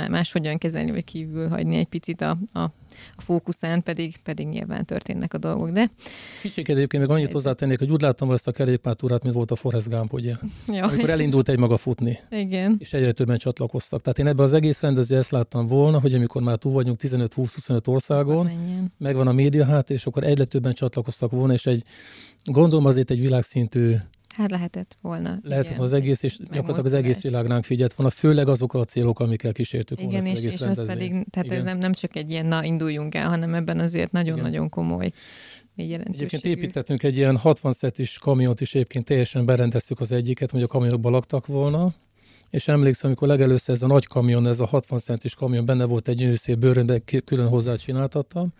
máshogyan 0.08 0.58
kezelni, 0.58 0.90
vagy 0.90 1.04
kívül 1.04 1.48
hagyni 1.48 1.76
egy 1.76 1.86
picit 1.86 2.20
a, 2.20 2.38
a, 2.52 2.60
a 3.16 3.22
fókuszán, 3.22 3.82
pedig, 3.82 4.16
pedig 4.22 4.46
nyilván 4.46 4.84
történnek 4.84 5.34
a 5.34 5.38
dolgok, 5.38 5.70
de... 5.70 5.90
Kicsit 6.42 6.68
egyébként 6.68 7.06
még 7.06 7.16
annyit 7.16 7.32
hozzátennék, 7.32 7.78
hogy 7.78 7.90
úgy 7.90 8.00
láttam 8.00 8.30
ezt 8.30 8.48
a 8.48 8.52
kerékpártúrát, 8.52 9.22
mint 9.22 9.34
volt 9.34 9.50
a 9.50 9.56
Forrest 9.56 9.88
Gump, 9.88 10.12
ugye? 10.12 10.34
Ja. 10.66 10.84
Amikor 10.84 11.10
elindult 11.10 11.48
egy 11.48 11.58
maga 11.58 11.76
futni. 11.76 12.18
Igen. 12.30 12.76
És 12.78 12.92
egyre 12.92 13.12
többen 13.12 13.38
csatlakoztak. 13.38 14.00
Tehát 14.00 14.18
én 14.18 14.26
ebben 14.26 14.44
az 14.44 14.52
egész 14.52 14.80
rendező 14.80 15.16
ezt 15.16 15.30
láttam 15.30 15.66
volna, 15.66 16.00
hogy 16.00 16.14
amikor 16.14 16.42
már 16.42 16.56
túl 16.56 16.72
vagyunk 16.72 16.98
15-20-25 17.02 17.88
országon, 17.88 18.50
megvan 18.98 19.26
a 19.26 19.32
média 19.32 19.64
hát, 19.64 19.90
és 19.90 20.06
akkor 20.06 20.24
egyre 20.24 20.44
többen 20.44 20.74
csatlakoztak 20.74 21.30
volna, 21.30 21.52
és 21.52 21.66
egy 21.66 21.84
gondolom 22.44 22.84
azért 22.84 23.10
egy 23.10 23.20
világszintű 23.20 23.94
Hát 24.36 24.50
lehetett 24.50 24.96
volna. 25.00 25.38
Lehetett 25.42 25.70
igen, 25.70 25.82
az 25.82 25.92
egész, 25.92 26.22
és 26.22 26.38
gyakorlatilag 26.38 26.86
az 26.86 26.92
egész 26.92 27.22
világ 27.22 27.46
ránk 27.46 27.64
figyelt 27.64 27.94
volna, 27.94 28.12
főleg 28.12 28.48
azok 28.48 28.74
a 28.74 28.84
célok, 28.84 29.20
amikkel 29.20 29.52
kísértük 29.52 30.00
volna 30.00 30.12
igen, 30.12 30.26
és, 30.26 30.38
egész 30.38 30.52
és 30.52 30.60
az 30.60 30.86
pedig, 30.86 31.10
tehát 31.10 31.46
igen. 31.46 31.58
ez 31.58 31.64
nem, 31.64 31.78
nem 31.78 31.92
csak 31.92 32.16
egy 32.16 32.30
ilyen, 32.30 32.46
na 32.46 32.64
induljunk 32.64 33.14
el, 33.14 33.28
hanem 33.28 33.54
ebben 33.54 33.78
azért 33.78 34.12
nagyon-nagyon 34.12 34.68
komoly 34.68 35.12
Egyébként 35.76 36.44
építettünk 36.44 37.02
egy 37.02 37.16
ilyen 37.16 37.36
60 37.36 37.72
szetis 37.72 38.18
kamiont 38.18 38.60
is, 38.60 38.74
egyébként 38.74 39.04
teljesen 39.04 39.44
berendeztük 39.44 40.00
az 40.00 40.12
egyiket, 40.12 40.50
hogy 40.50 40.62
a 40.62 40.66
kamionokban 40.66 41.12
laktak 41.12 41.46
volna, 41.46 41.94
és 42.50 42.68
emlékszem, 42.68 43.08
amikor 43.08 43.28
legelőször 43.28 43.74
ez 43.74 43.82
a 43.82 43.86
nagy 43.86 44.06
kamion, 44.06 44.46
ez 44.46 44.60
a 44.60 44.66
60 44.66 44.98
centis 44.98 45.34
kamion, 45.34 45.64
benne 45.64 45.84
volt 45.84 46.08
egy 46.08 46.16
gyönyörű 46.16 46.54
bőrön, 46.58 46.86
de 46.86 47.02
külön 47.24 47.48
hozzá 47.48 47.74
csináltattam, 47.74 48.52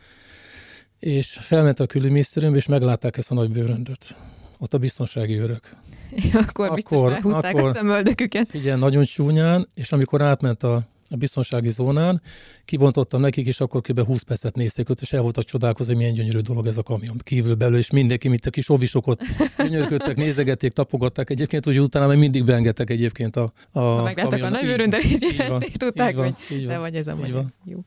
és 0.99 1.39
felment 1.41 1.81
a 1.81 1.87
külügyminisztérium, 1.87 2.55
és 2.55 2.67
meglátták 2.67 3.17
ezt 3.17 3.31
a 3.31 3.35
nagy 3.35 3.51
bőröndöt 3.51 4.17
ott 4.59 4.75
a 4.75 4.79
biztonsági 4.79 5.39
őrök. 5.39 5.71
Ja, 6.33 6.39
akkor, 6.41 6.65
akkor 6.65 6.75
biztos 6.75 7.13
akkor, 7.13 7.69
a 7.69 7.75
szemöldöküket. 7.75 8.55
Igen, 8.55 8.79
nagyon 8.79 9.05
csúnyán, 9.05 9.69
és 9.75 9.93
amikor 9.93 10.23
átment 10.23 10.63
a, 10.63 10.75
a 11.11 11.17
biztonsági 11.17 11.71
zónán, 11.71 12.23
kibontottam 12.65 13.21
nekik, 13.21 13.47
és 13.47 13.61
akkor 13.61 13.81
kb. 13.81 14.05
20 14.05 14.23
percet 14.23 14.55
nézték 14.55 14.89
ott, 14.89 15.01
és 15.01 15.13
el 15.13 15.23
voltak 15.23 15.45
csodálkozni, 15.45 15.93
hogy 15.93 16.03
milyen 16.03 16.17
gyönyörű 16.17 16.39
dolog 16.39 16.67
ez 16.67 16.77
a 16.77 16.83
kamion. 16.83 17.17
Kívül 17.23 17.55
belül, 17.55 17.79
és 17.79 17.91
mindenki, 17.91 18.29
mint 18.29 18.47
a 18.47 18.51
kis 18.51 18.69
ovisok 18.69 19.07
ott 19.07 19.21
gyönyörködtek, 19.59 20.17
nézegették, 20.25 20.73
tapogatták. 20.73 21.31
Egyébként 21.31 21.67
úgy 21.67 21.81
utána 21.81 22.07
még 22.07 22.19
mindig 22.19 22.45
beengedtek 22.45 22.91
egyébként 22.91 23.37
a, 23.37 23.53
a 23.73 23.81
Ha 23.81 24.03
megláttak 24.03 24.43
a 24.43 24.49
nagy 24.49 24.67
öröndel, 24.67 25.01
tudták, 25.77 26.17
hogy 26.17 26.35
te 26.67 26.79
vagy 26.79 26.95
ez 26.95 27.07
a 27.07 27.17
magyar. 27.17 27.45
Jó 27.65 27.85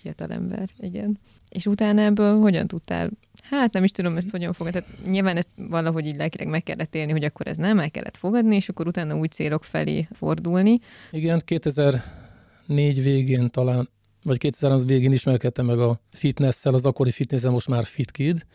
fiatalember, 0.00 0.68
igen. 0.80 1.18
És 1.48 1.66
utána 1.66 2.02
ebből 2.02 2.38
hogyan 2.38 2.66
tudtál 2.66 3.10
hát 3.50 3.72
nem 3.72 3.84
is 3.84 3.90
tudom 3.90 4.16
ezt 4.16 4.30
hogyan 4.30 4.52
fogadni. 4.52 4.80
Tehát 4.80 5.06
nyilván 5.06 5.36
ezt 5.36 5.48
valahogy 5.56 6.06
így 6.06 6.16
lelkileg 6.16 6.48
meg 6.48 6.62
kellett 6.62 6.94
élni, 6.94 7.12
hogy 7.12 7.24
akkor 7.24 7.46
ez 7.46 7.56
nem, 7.56 7.78
el 7.78 7.90
kellett 7.90 8.16
fogadni, 8.16 8.56
és 8.56 8.68
akkor 8.68 8.86
utána 8.86 9.16
új 9.16 9.26
célok 9.26 9.64
felé 9.64 10.08
fordulni. 10.12 10.78
Igen, 11.10 11.40
2004 11.44 13.02
végén 13.02 13.50
talán, 13.50 13.88
vagy 14.22 14.38
2003 14.38 14.86
végén 14.86 15.12
ismerkedtem 15.12 15.66
meg 15.66 15.78
a 15.78 16.00
fitness 16.12 16.64
az 16.64 16.86
akkori 16.86 17.10
fitness 17.10 17.42
most 17.42 17.68
már 17.68 17.84
FitKid, 17.84 18.46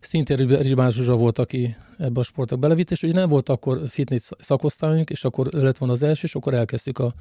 szintén 0.00 0.36
Ribán 0.36 0.90
Zsuzsa 0.90 1.16
volt, 1.16 1.38
aki 1.38 1.76
ebbe 1.98 2.20
a 2.20 2.22
sportok 2.22 2.58
belevitt, 2.58 2.90
és 2.90 3.02
ugye 3.02 3.12
nem 3.12 3.28
volt 3.28 3.48
akkor 3.48 3.80
fitness 3.88 4.30
szakosztályunk, 4.38 5.10
és 5.10 5.24
akkor 5.24 5.48
ő 5.54 5.62
lett 5.62 5.78
volna 5.78 5.94
az 5.94 6.02
első, 6.02 6.20
és 6.22 6.34
akkor 6.34 6.54
elkezdtük 6.54 6.98
a 6.98 7.14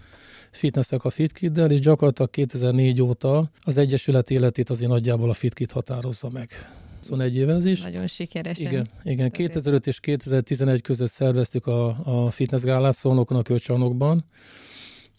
fitnessek 0.52 1.04
a 1.04 1.10
FitKiddel, 1.10 1.72
és 1.72 1.80
gyakorlatilag 1.80 2.30
2004 2.30 3.02
óta 3.02 3.50
az 3.62 3.78
Egyesület 3.78 4.32
életét 4.32 4.70
azért 4.70 4.92
nagyjából 4.92 5.30
a 5.30 5.34
FitKit 5.34 5.72
határozza 5.72 6.30
meg. 6.30 6.50
21 7.00 7.36
éve 7.36 7.54
ez 7.54 7.66
is. 7.66 7.82
Nagyon 7.82 8.08
sikeres. 8.08 8.60
Igen, 8.60 8.88
igen. 9.04 9.32
2005 9.32 9.88
és 9.88 10.00
2011 10.00 10.82
között 10.82 11.12
szerveztük 11.12 11.68
a, 11.68 11.98
a 12.04 12.32
fitness 12.32 12.62
gálát 12.62 12.96
Szolnokon 12.96 13.38
a 13.38 13.42
Kölcsönokban, 13.42 14.26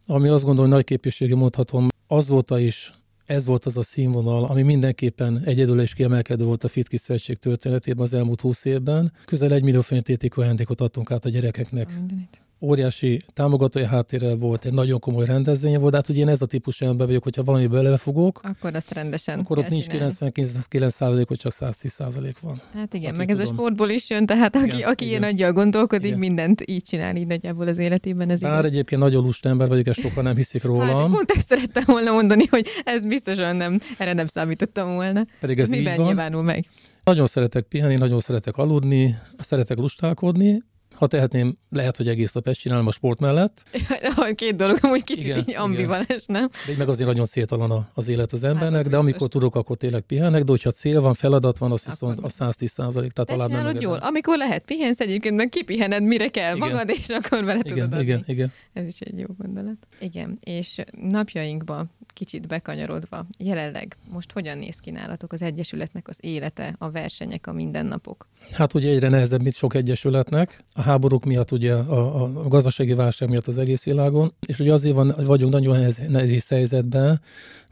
ami 0.07 0.29
azt 0.29 0.45
gondolom, 0.45 0.71
hogy 0.71 0.79
nagy 0.79 0.87
képviségi 0.87 1.35
mondhatom, 1.35 1.87
azóta 2.07 2.59
is 2.59 2.93
ez 3.29 3.47
volt 3.47 3.65
az 3.65 3.77
a 3.77 3.83
színvonal, 3.83 4.45
ami 4.45 4.63
mindenképpen 4.63 5.41
egyedül 5.45 5.81
és 5.81 5.95
kiemelkedő 5.95 6.45
volt 6.45 6.65
a 6.65 6.69
Fit 6.69 6.99
Szövetség 6.99 7.37
történetében 7.37 8.05
az 8.05 8.15
elmúlt 8.15 8.41
20 8.41 8.65
évben. 8.65 9.13
Közel 9.25 9.53
egy 9.53 9.63
millió 9.63 9.81
fénytétikű 9.81 10.43
ajándékot 10.43 10.81
adtunk 10.81 11.11
át 11.11 11.25
a 11.25 11.29
gyerekeknek. 11.29 11.89
Mindenit 11.89 12.41
óriási 12.61 13.25
támogatói 13.33 13.85
háttérrel 13.85 14.37
volt, 14.37 14.65
egy 14.65 14.73
nagyon 14.73 15.01
komoly 15.01 15.25
rendezvénye 15.25 15.79
volt, 15.79 15.91
de 15.91 15.97
hát 15.97 16.09
ugye 16.09 16.21
én 16.21 16.29
ez 16.29 16.43
a 16.43 16.47
típusú 16.47 16.87
ember 16.87 17.07
vagyok, 17.07 17.23
hogyha 17.23 17.43
valami 17.43 17.67
belefogok, 17.67 18.41
akkor 18.43 18.75
azt 18.75 18.93
rendesen 18.93 19.39
Akkor 19.39 19.59
ott 19.59 19.69
nincs 19.69 19.87
99 19.87 20.93
százalék, 20.93 21.29
hogy 21.29 21.39
csak 21.39 21.53
110 21.53 21.93
százalék 21.93 22.41
van. 22.41 22.61
Hát 22.75 22.95
igen, 22.95 23.15
meg 23.15 23.27
tudom. 23.27 23.43
ez 23.43 23.49
a 23.49 23.53
sportból 23.53 23.89
is 23.89 24.11
jön, 24.11 24.27
tehát 24.27 24.57
aki, 24.57 24.67
igen, 24.67 24.89
aki 24.89 25.05
igen. 25.05 25.09
ilyen 25.09 25.21
nagyjal 25.21 25.53
gondolkodik, 25.53 26.07
igen. 26.07 26.19
mindent 26.19 26.63
így 26.71 26.83
csinál 26.83 27.17
így 27.17 27.27
nagyjából 27.27 27.69
az 27.69 27.79
életében. 27.79 28.31
Ez 28.31 28.41
Bár 28.41 28.59
igaz. 28.59 28.71
egyébként 28.71 29.01
nagyon 29.01 29.23
lust 29.23 29.47
ember 29.47 29.69
vagyok, 29.69 29.87
ezt 29.87 30.01
sokan 30.01 30.25
nem 30.25 30.37
hiszik 30.37 30.65
rólam. 30.65 30.87
Hát, 30.97 31.11
pont 31.11 31.31
ezt 31.31 31.49
szerettem 31.49 31.85
volna 31.87 32.13
mondani, 32.13 32.47
hogy 32.47 32.67
ez 32.85 33.03
biztosan 33.03 33.57
nem, 33.57 33.81
erre 33.99 34.13
nem 34.13 34.27
számítottam 34.27 34.95
volna. 34.95 35.25
Pedig 35.41 35.59
ez, 35.59 35.69
miben 35.69 36.01
nyilvánul 36.01 36.43
meg? 36.43 36.67
Nagyon 37.05 37.27
szeretek 37.27 37.65
pihenni, 37.65 37.95
nagyon 37.95 38.21
szeretek 38.21 38.57
aludni, 38.57 39.19
szeretek 39.39 39.77
lustálkodni, 39.77 40.63
ha 40.99 41.07
tehetném, 41.07 41.57
lehet, 41.71 41.97
hogy 41.97 42.09
egész 42.09 42.33
nap 42.33 42.49
ezt 42.49 42.59
csinálom 42.61 42.87
a 42.87 42.93
sport 42.93 43.21
mellett. 43.21 43.63
Két 44.35 44.57
dolog, 44.57 44.79
amúgy 44.81 45.05
kicsit 45.05 45.25
igen, 45.25 45.39
így 45.39 45.55
ambivalens, 45.55 46.27
nem? 46.27 46.49
De 46.67 46.73
meg 46.79 46.89
azért 46.89 47.09
nagyon 47.09 47.25
céltalan 47.25 47.89
az 47.95 48.09
élet 48.09 48.33
az 48.33 48.45
embernek, 48.45 48.83
hát, 48.83 48.91
de 48.91 48.97
amikor 48.97 49.29
tudok, 49.29 49.55
akkor 49.55 49.77
tényleg 49.77 50.03
pihenek, 50.03 50.43
de 50.43 50.51
hogyha 50.51 50.71
cél 50.71 51.01
van, 51.01 51.15
feladat 51.15 51.59
van, 51.59 51.73
az 51.73 51.85
viszont 51.85 52.21
a 52.21 52.29
110 52.29 52.71
százalék, 52.71 53.11
tehát 53.11 53.31
alá 53.31 53.63
nem 53.63 53.81
jól. 53.81 53.97
Amikor 53.97 54.37
lehet, 54.37 54.65
pihensz 54.65 55.01
egyébként, 55.01 55.37
meg 55.37 55.49
kipihened, 55.49 56.03
mire 56.03 56.29
kell 56.29 56.57
igen. 56.57 56.69
magad, 56.69 56.89
és 56.89 57.09
akkor 57.09 57.45
vele 57.45 57.61
igen, 57.65 57.89
tudod 57.89 58.01
igen, 58.01 58.19
adni. 58.19 58.33
igen. 58.33 58.53
Ez 58.73 58.87
is 58.87 59.01
egy 59.01 59.19
jó 59.19 59.27
gondolat. 59.39 59.77
Igen, 60.01 60.39
és 60.41 60.81
napjainkban 61.09 61.91
kicsit 62.07 62.47
bekanyarodva, 62.47 63.27
jelenleg 63.39 63.97
most 64.09 64.33
hogyan 64.33 64.59
néz 64.59 64.79
ki 64.79 64.91
nálatok 64.91 65.33
az 65.33 65.43
Egyesületnek 65.43 66.09
az 66.09 66.19
élete, 66.21 66.75
a 66.79 66.91
versenyek, 66.91 67.47
a 67.47 67.53
mindennapok? 67.53 68.29
Hát 68.53 68.75
ugye 68.75 68.91
egyre 68.91 69.09
nehezebb, 69.09 69.43
mint 69.43 69.55
sok 69.55 69.75
egyesületnek. 69.75 70.65
A 70.73 70.81
háborúk 70.81 71.25
miatt, 71.25 71.51
ugye 71.53 71.75
a, 71.75 72.23
a 72.23 72.49
gazdasági 72.49 72.95
válság 72.95 73.29
miatt 73.29 73.47
az 73.47 73.59
egész 73.59 73.85
világon, 73.85 74.33
és 74.47 74.59
ugye 74.59 74.73
azért 74.73 74.95
van, 74.95 75.15
vagyunk 75.17 75.53
nagyon 75.53 75.77
nehéz, 75.79 76.01
nehéz 76.09 76.49
helyzetben, 76.49 77.21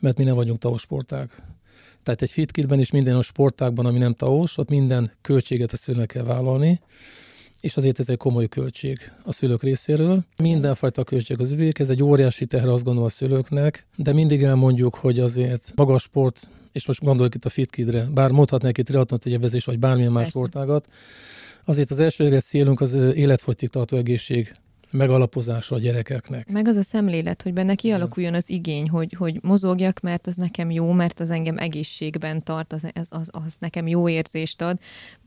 mert 0.00 0.18
mi 0.18 0.24
nem 0.24 0.34
vagyunk 0.34 0.58
tausporták. 0.58 1.42
Tehát 2.02 2.22
egy 2.22 2.30
fitkitben 2.30 2.78
és 2.78 2.90
minden 2.90 3.16
a 3.16 3.22
sportákban, 3.22 3.86
ami 3.86 3.98
nem 3.98 4.14
taos, 4.14 4.58
ott 4.58 4.68
minden 4.68 5.10
költséget 5.20 5.72
a 5.72 5.76
szülőnek 5.76 6.08
kell 6.08 6.24
vállalni, 6.24 6.80
és 7.60 7.76
azért 7.76 7.98
ez 7.98 8.08
egy 8.08 8.16
komoly 8.16 8.48
költség 8.48 9.12
a 9.22 9.32
szülők 9.32 9.62
részéről. 9.62 10.24
Mindenfajta 10.42 11.04
költség 11.04 11.40
az 11.40 11.50
üvég, 11.50 11.80
ez 11.80 11.88
egy 11.88 12.02
óriási 12.02 12.46
teher 12.46 12.68
azt 12.68 12.84
gondolom 12.84 13.08
a 13.08 13.12
szülőknek, 13.12 13.86
de 13.96 14.12
mindig 14.12 14.42
elmondjuk, 14.42 14.94
hogy 14.94 15.20
azért 15.20 15.72
magas 15.74 16.02
sport, 16.02 16.48
és 16.76 16.86
most 16.86 17.00
gondolok 17.00 17.34
itt 17.34 17.44
a 17.44 17.48
fitkidre, 17.48 18.04
bár 18.14 18.30
mondhatnánk 18.30 18.78
itt 18.78 18.86
triatlon 18.86 19.20
tegyevezés, 19.20 19.64
vagy 19.64 19.78
bármilyen 19.78 20.12
más 20.12 20.28
sportágat, 20.28 20.88
azért 21.64 21.90
az 21.90 22.00
első 22.00 22.38
célunk 22.38 22.80
az 22.80 22.94
életfogytig 22.94 23.68
tartó 23.68 23.96
egészség 23.96 24.52
megalapozása 24.90 25.74
a 25.74 25.78
gyerekeknek. 25.78 26.50
Meg 26.50 26.68
az 26.68 26.76
a 26.76 26.82
szemlélet, 26.82 27.42
hogy 27.42 27.52
benne 27.52 27.74
kialakuljon 27.74 28.34
az 28.34 28.50
igény, 28.50 28.88
hogy, 28.88 29.14
hogy 29.18 29.38
mozogjak, 29.42 30.00
mert 30.00 30.26
az 30.26 30.36
nekem 30.36 30.70
jó, 30.70 30.92
mert 30.92 31.20
az 31.20 31.30
engem 31.30 31.58
egészségben 31.58 32.42
tart, 32.42 32.72
az, 32.72 32.86
az, 32.94 33.08
az, 33.10 33.28
az 33.32 33.56
nekem 33.58 33.86
jó 33.86 34.08
érzést 34.08 34.62
ad. 34.62 34.78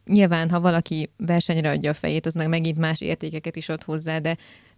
Nyilván, 0.06 0.50
ha 0.50 0.60
valaki 0.60 1.10
versenyre 1.18 1.70
adja 1.70 1.90
a 1.90 1.94
fejét, 1.94 2.26
az 2.26 2.34
meg 2.34 2.48
megint 2.50 2.78
más 2.78 3.02
értékeket 3.02 3.56
is 3.56 3.70
ad 3.70 3.84
hozzá, 3.84 4.20
de 4.20 4.38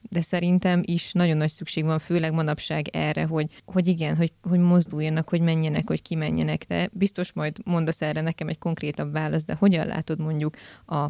de 0.09 0.21
szerintem 0.21 0.81
is 0.85 1.11
nagyon 1.11 1.37
nagy 1.37 1.51
szükség 1.51 1.83
van, 1.83 1.99
főleg 1.99 2.33
manapság 2.33 2.87
erre, 2.87 3.25
hogy, 3.25 3.61
hogy 3.65 3.87
igen, 3.87 4.15
hogy, 4.15 4.33
hogy 4.41 4.59
mozduljanak, 4.59 5.29
hogy 5.29 5.41
menjenek, 5.41 5.87
hogy 5.87 6.01
kimenjenek. 6.01 6.65
De 6.67 6.89
biztos 6.91 7.33
majd 7.33 7.57
mondasz 7.65 8.01
erre 8.01 8.21
nekem 8.21 8.47
egy 8.47 8.59
konkrétabb 8.59 9.11
választ, 9.11 9.45
de 9.45 9.55
hogyan 9.59 9.87
látod 9.87 10.19
mondjuk 10.19 10.55
a 10.85 11.07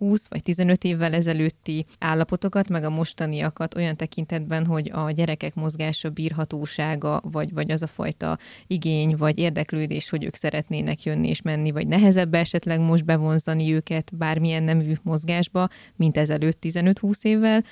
20 0.00 0.28
vagy 0.28 0.42
15 0.42 0.84
évvel 0.84 1.14
ezelőtti 1.14 1.86
állapotokat, 1.98 2.68
meg 2.68 2.84
a 2.84 2.90
mostaniakat 2.90 3.74
olyan 3.74 3.96
tekintetben, 3.96 4.66
hogy 4.66 4.90
a 4.94 5.10
gyerekek 5.10 5.54
mozgása 5.54 6.10
bírhatósága, 6.10 7.20
vagy, 7.24 7.52
vagy 7.52 7.70
az 7.70 7.82
a 7.82 7.86
fajta 7.86 8.38
igény, 8.66 9.16
vagy 9.16 9.38
érdeklődés, 9.38 10.10
hogy 10.10 10.24
ők 10.24 10.34
szeretnének 10.34 11.02
jönni 11.02 11.28
és 11.28 11.42
menni, 11.42 11.70
vagy 11.70 11.86
nehezebb 11.86 12.34
esetleg 12.34 12.80
most 12.80 13.04
bevonzani 13.04 13.72
őket 13.72 14.10
bármilyen 14.16 14.62
nemű 14.62 14.92
mozgásba, 15.02 15.68
mint 15.96 16.16
ezelőtt 16.16 16.58
15-20 16.62 17.22
évvel, 17.22 17.64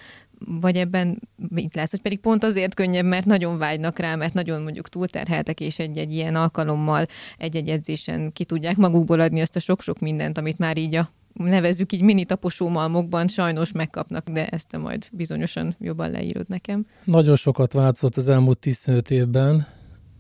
vagy 0.46 0.76
ebben 0.76 1.20
mit 1.50 1.74
lesz, 1.74 1.90
hogy 1.90 2.02
pedig 2.02 2.18
pont 2.18 2.44
azért 2.44 2.74
könnyebb, 2.74 3.04
mert 3.04 3.26
nagyon 3.26 3.58
vágynak 3.58 3.98
rá, 3.98 4.14
mert 4.14 4.34
nagyon 4.34 4.62
mondjuk 4.62 4.88
túlterheltek, 4.88 5.60
és 5.60 5.78
egy-egy 5.78 6.12
ilyen 6.12 6.34
alkalommal, 6.34 7.06
egy-egy 7.38 7.68
edzésen 7.68 8.32
ki 8.32 8.44
tudják 8.44 8.76
magukból 8.76 9.20
adni 9.20 9.40
azt 9.40 9.56
a 9.56 9.60
sok-sok 9.60 9.98
mindent, 9.98 10.38
amit 10.38 10.58
már 10.58 10.78
így 10.78 10.94
a 10.94 11.10
nevezzük 11.32 11.92
így 11.92 12.02
mini 12.02 12.24
taposómalmokban 12.24 13.28
sajnos 13.28 13.72
megkapnak, 13.72 14.28
de 14.28 14.46
ezt 14.46 14.68
te 14.68 14.78
majd 14.78 15.06
bizonyosan 15.12 15.76
jobban 15.78 16.10
leírod 16.10 16.48
nekem. 16.48 16.86
Nagyon 17.04 17.36
sokat 17.36 17.72
változott 17.72 18.16
az 18.16 18.28
elmúlt 18.28 18.58
15 18.58 19.10
évben, 19.10 19.66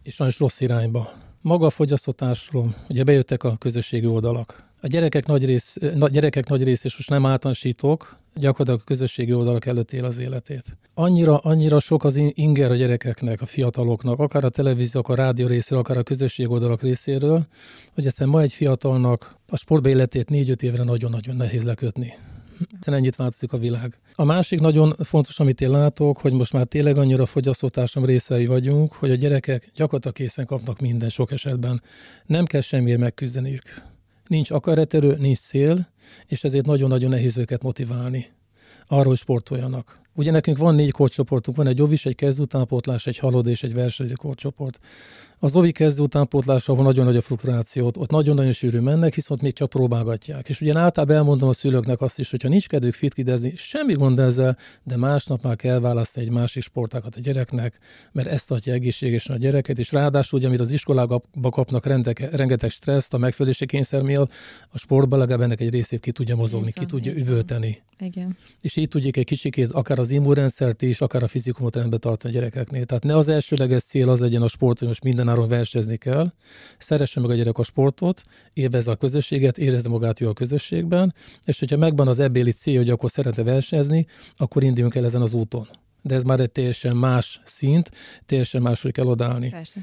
és 0.02 0.14
sajnos 0.14 0.38
rossz 0.38 0.60
irányba. 0.60 1.12
Maga 1.40 1.66
a 1.66 1.70
fogyasztotásról, 1.70 2.74
ugye 2.88 3.04
bejöttek 3.04 3.42
a 3.42 3.56
közösségi 3.56 4.06
oldalak. 4.06 4.67
A 4.80 4.86
gyerekek 4.86 5.26
nagy 5.26 5.44
rész, 5.44 5.76
a 5.98 6.08
gyerekek 6.08 6.48
nagy 6.48 6.62
rész, 6.62 6.84
és 6.84 6.96
most 6.96 7.10
nem 7.10 7.26
általánosítok, 7.26 8.18
gyakorlatilag 8.34 8.80
a 8.80 8.84
közösségi 8.84 9.32
oldalak 9.32 9.66
előtt 9.66 9.92
él 9.92 10.04
az 10.04 10.18
életét. 10.18 10.64
Annyira, 10.94 11.36
annyira 11.38 11.80
sok 11.80 12.04
az 12.04 12.16
inger 12.32 12.70
a 12.70 12.74
gyerekeknek, 12.74 13.40
a 13.40 13.46
fiataloknak, 13.46 14.18
akár 14.18 14.44
a 14.44 14.48
televízió, 14.48 15.00
akár 15.00 15.18
a 15.18 15.22
rádió 15.22 15.46
részéről, 15.46 15.78
akár 15.78 15.96
a 15.96 16.02
közösségi 16.02 16.48
oldalak 16.48 16.82
részéről, 16.82 17.46
hogy 17.94 18.06
egyszerűen 18.06 18.34
ma 18.34 18.42
egy 18.42 18.52
fiatalnak 18.52 19.36
a 19.48 19.56
sportba 19.56 19.88
életét 19.88 20.28
négy-öt 20.28 20.62
évre 20.62 20.82
nagyon-nagyon 20.82 21.36
nehéz 21.36 21.62
lekötni. 21.62 22.14
Egyszerűen 22.74 23.02
ennyit 23.02 23.16
változik 23.16 23.52
a 23.52 23.58
világ. 23.58 23.98
A 24.14 24.24
másik 24.24 24.60
nagyon 24.60 24.96
fontos, 24.98 25.40
amit 25.40 25.60
én 25.60 25.70
látok, 25.70 26.18
hogy 26.18 26.32
most 26.32 26.52
már 26.52 26.64
tényleg 26.64 26.96
annyira 26.96 27.26
fogyasztótársam 27.26 28.04
részei 28.04 28.46
vagyunk, 28.46 28.92
hogy 28.92 29.10
a 29.10 29.14
gyerekek 29.14 29.70
gyakorlatilag 29.74 30.14
készen 30.14 30.46
kapnak 30.46 30.80
minden 30.80 31.08
sok 31.08 31.30
esetben. 31.30 31.82
Nem 32.26 32.44
kell 32.44 32.60
semmiért 32.60 33.00
megküzdeniük. 33.00 33.87
Nincs 34.28 34.50
akaraterő, 34.50 35.16
nincs 35.18 35.38
cél, 35.38 35.88
és 36.26 36.44
ezért 36.44 36.66
nagyon-nagyon 36.66 37.10
nehéz 37.10 37.36
őket 37.36 37.62
motiválni 37.62 38.26
arról, 38.86 39.06
hogy 39.06 39.16
sportoljanak. 39.16 40.00
Ugye 40.14 40.30
nekünk 40.30 40.58
van 40.58 40.74
négy 40.74 40.90
korcsoportunk, 40.90 41.56
van 41.56 41.66
egy 41.66 41.82
ovis, 41.82 42.06
egy 42.06 42.14
kezdutánpótlás, 42.14 43.06
egy 43.06 43.18
halod 43.18 43.46
és 43.46 43.62
egy 43.62 43.74
versenyző 43.74 44.14
korcsoport. 44.14 44.78
Az 45.40 45.56
ovi 45.56 45.72
kezdő 45.72 46.02
utánpótlásra 46.02 46.74
van 46.74 46.84
nagyon 46.84 47.04
nagy 47.04 47.16
a 47.16 47.20
fluktuációt, 47.20 47.96
ott 47.96 48.10
nagyon-nagyon 48.10 48.52
sűrű 48.52 48.80
mennek, 48.80 49.14
hisz 49.14 49.28
még 49.40 49.52
csak 49.52 49.68
próbálgatják. 49.68 50.48
És 50.48 50.60
ugye 50.60 50.78
általában 50.78 51.16
elmondom 51.16 51.48
a 51.48 51.52
szülőknek 51.52 52.00
azt 52.00 52.18
is, 52.18 52.30
hogyha 52.30 52.48
nincs 52.48 52.68
kedvük 52.68 52.94
fitkidezni, 52.94 53.52
semmi 53.56 53.92
gond 53.92 54.18
ezzel, 54.18 54.56
de 54.82 54.96
másnap 54.96 55.42
már 55.42 55.56
kell 55.56 55.80
választani 55.80 56.26
egy 56.26 56.32
másik 56.32 56.62
sportákat 56.62 57.16
a 57.16 57.20
gyereknek, 57.20 57.78
mert 58.12 58.28
ezt 58.28 58.48
tartja 58.48 58.72
egészségesen 58.72 59.36
a 59.36 59.38
gyereket, 59.38 59.78
és 59.78 59.92
ráadásul, 59.92 60.38
ugye, 60.38 60.48
amit 60.48 60.60
az 60.60 60.70
iskolába 60.70 61.22
kapnak 61.50 61.86
rendeke, 61.86 62.28
rengeteg 62.32 62.70
stresszt 62.70 63.14
a 63.14 63.18
megfelelési 63.18 63.66
kényszer 63.66 64.02
miatt, 64.02 64.32
a 64.68 64.78
sportban 64.78 65.18
legalább 65.18 65.40
ennek 65.40 65.60
egy 65.60 65.70
részét 65.70 66.00
ki 66.00 66.12
tudja 66.12 66.36
mozogni, 66.36 66.72
ki 66.72 66.84
tudja 66.84 67.12
üvölteni. 67.12 67.82
Igen. 68.00 68.36
És 68.60 68.76
így 68.76 68.88
tudjuk 68.88 69.16
egy 69.16 69.24
kicsikét 69.24 69.70
akár 69.70 69.98
az 69.98 70.10
immunrendszert 70.10 70.82
is, 70.82 71.00
akár 71.00 71.22
a 71.22 71.28
fizikumot 71.28 71.76
rendbe 71.76 71.96
tartani 71.96 72.34
a 72.34 72.38
gyerekeknél. 72.38 72.84
Tehát 72.84 73.04
ne 73.04 73.16
az 73.16 73.28
elsőleges 73.28 73.82
cél 73.82 74.08
az 74.08 74.20
legyen 74.20 74.42
a 74.42 74.48
sport, 74.48 74.78
hogy 74.78 74.88
most 74.88 75.04
minden 75.04 75.27
áron 75.28 75.48
versezni 75.48 75.96
kell. 75.96 76.32
Szeresse 76.78 77.20
meg 77.20 77.30
a 77.30 77.34
gyerek 77.34 77.58
a 77.58 77.62
sportot, 77.62 78.22
élvezze 78.52 78.90
a 78.90 78.96
közösséget, 78.96 79.58
érezze 79.58 79.88
magát 79.88 80.20
jó 80.20 80.28
a 80.28 80.32
közösségben, 80.32 81.14
és 81.44 81.58
hogyha 81.58 81.76
megvan 81.76 82.08
az 82.08 82.18
ebbéli 82.18 82.52
cél, 82.52 82.76
hogy 82.76 82.90
akkor 82.90 83.10
szeretne 83.10 83.42
versenyezni, 83.42 84.06
akkor 84.36 84.62
induljunk 84.62 84.94
el 84.94 85.04
ezen 85.04 85.22
az 85.22 85.34
úton. 85.34 85.68
De 86.02 86.14
ez 86.14 86.22
már 86.22 86.40
egy 86.40 86.50
teljesen 86.50 86.96
más 86.96 87.40
szint, 87.44 87.90
teljesen 88.26 88.62
máshogy 88.62 88.92
kell 88.92 89.06
odállni. 89.06 89.48
Persze. 89.48 89.80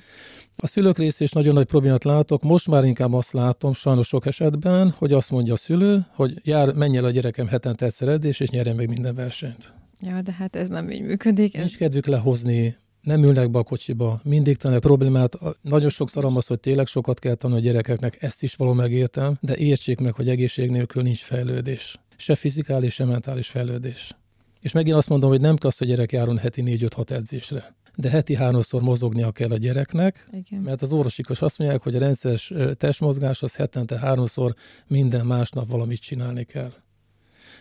A 0.57 0.67
szülők 0.67 0.97
részé 0.97 1.23
is 1.23 1.31
nagyon 1.31 1.53
nagy 1.53 1.65
problémát 1.65 2.03
látok. 2.03 2.43
Most 2.43 2.67
már 2.67 2.83
inkább 2.83 3.13
azt 3.13 3.31
látom, 3.31 3.73
sajnos 3.73 4.07
sok 4.07 4.25
esetben, 4.25 4.89
hogy 4.97 5.13
azt 5.13 5.31
mondja 5.31 5.53
a 5.53 5.57
szülő, 5.57 6.05
hogy 6.13 6.39
jár, 6.43 6.73
menj 6.73 6.97
el 6.97 7.05
a 7.05 7.09
gyerekem 7.09 7.47
hetente 7.47 7.85
egyszer 7.85 8.07
edzés, 8.07 8.39
és 8.39 8.49
nyerjen 8.49 8.75
meg 8.75 8.87
minden 8.87 9.15
versenyt. 9.15 9.73
Ja, 9.99 10.21
de 10.21 10.31
hát 10.31 10.55
ez 10.55 10.69
nem 10.69 10.89
így 10.89 11.01
működik. 11.01 11.57
Nincs 11.57 11.77
kedvük 11.77 12.05
lehozni 12.05 12.77
nem 13.05 13.24
ülnek 13.24 13.51
be 13.51 13.59
a 13.59 13.63
kocsiba, 13.63 14.19
mindig 14.24 14.57
tanulnak 14.57 14.83
problémát. 14.83 15.38
Nagyon 15.62 15.89
sokszor 15.89 16.25
az, 16.25 16.47
hogy 16.47 16.59
tényleg 16.59 16.88
sokat 16.88 17.19
kell 17.19 17.33
tanulni 17.33 17.62
a 17.67 17.71
gyerekeknek, 17.71 18.24
ezt 18.24 18.43
is 18.43 18.55
való 18.55 18.74
megértem, 18.74 19.38
de 19.41 19.55
értsék 19.55 20.00
meg, 20.00 20.13
hogy 20.13 20.29
egészség 20.29 20.69
nélkül 20.69 21.03
nincs 21.03 21.21
fejlődés. 21.21 22.00
Se 22.17 22.35
fizikális, 22.35 22.93
se 22.93 23.05
mentális 23.05 23.47
fejlődés. 23.47 24.15
És 24.62 24.71
megint 24.71 24.95
azt 24.95 25.09
mondom, 25.09 25.29
hogy 25.29 25.41
nem 25.41 25.55
kell 25.55 25.69
azt, 25.69 25.77
hogy 25.77 25.88
gyerek 25.88 26.12
járjon 26.12 26.38
heti 26.38 26.63
4-5-6 26.65 27.09
edzésre 27.09 27.75
de 27.95 28.09
heti 28.09 28.35
háromszor 28.35 28.81
mozognia 28.81 29.31
kell 29.31 29.51
a 29.51 29.57
gyereknek, 29.57 30.29
Igen. 30.31 30.62
mert 30.62 30.81
az 30.81 30.91
orvosikos 30.91 31.41
azt 31.41 31.57
mondják, 31.57 31.81
hogy 31.81 31.95
a 31.95 32.00
rendszeres 32.00 32.53
testmozgás 32.77 33.43
az 33.43 33.55
hetente 33.55 34.00
háromszor 34.00 34.53
minden 34.88 35.25
másnap 35.25 35.69
valamit 35.69 36.01
csinálni 36.01 36.43
kell. 36.43 36.74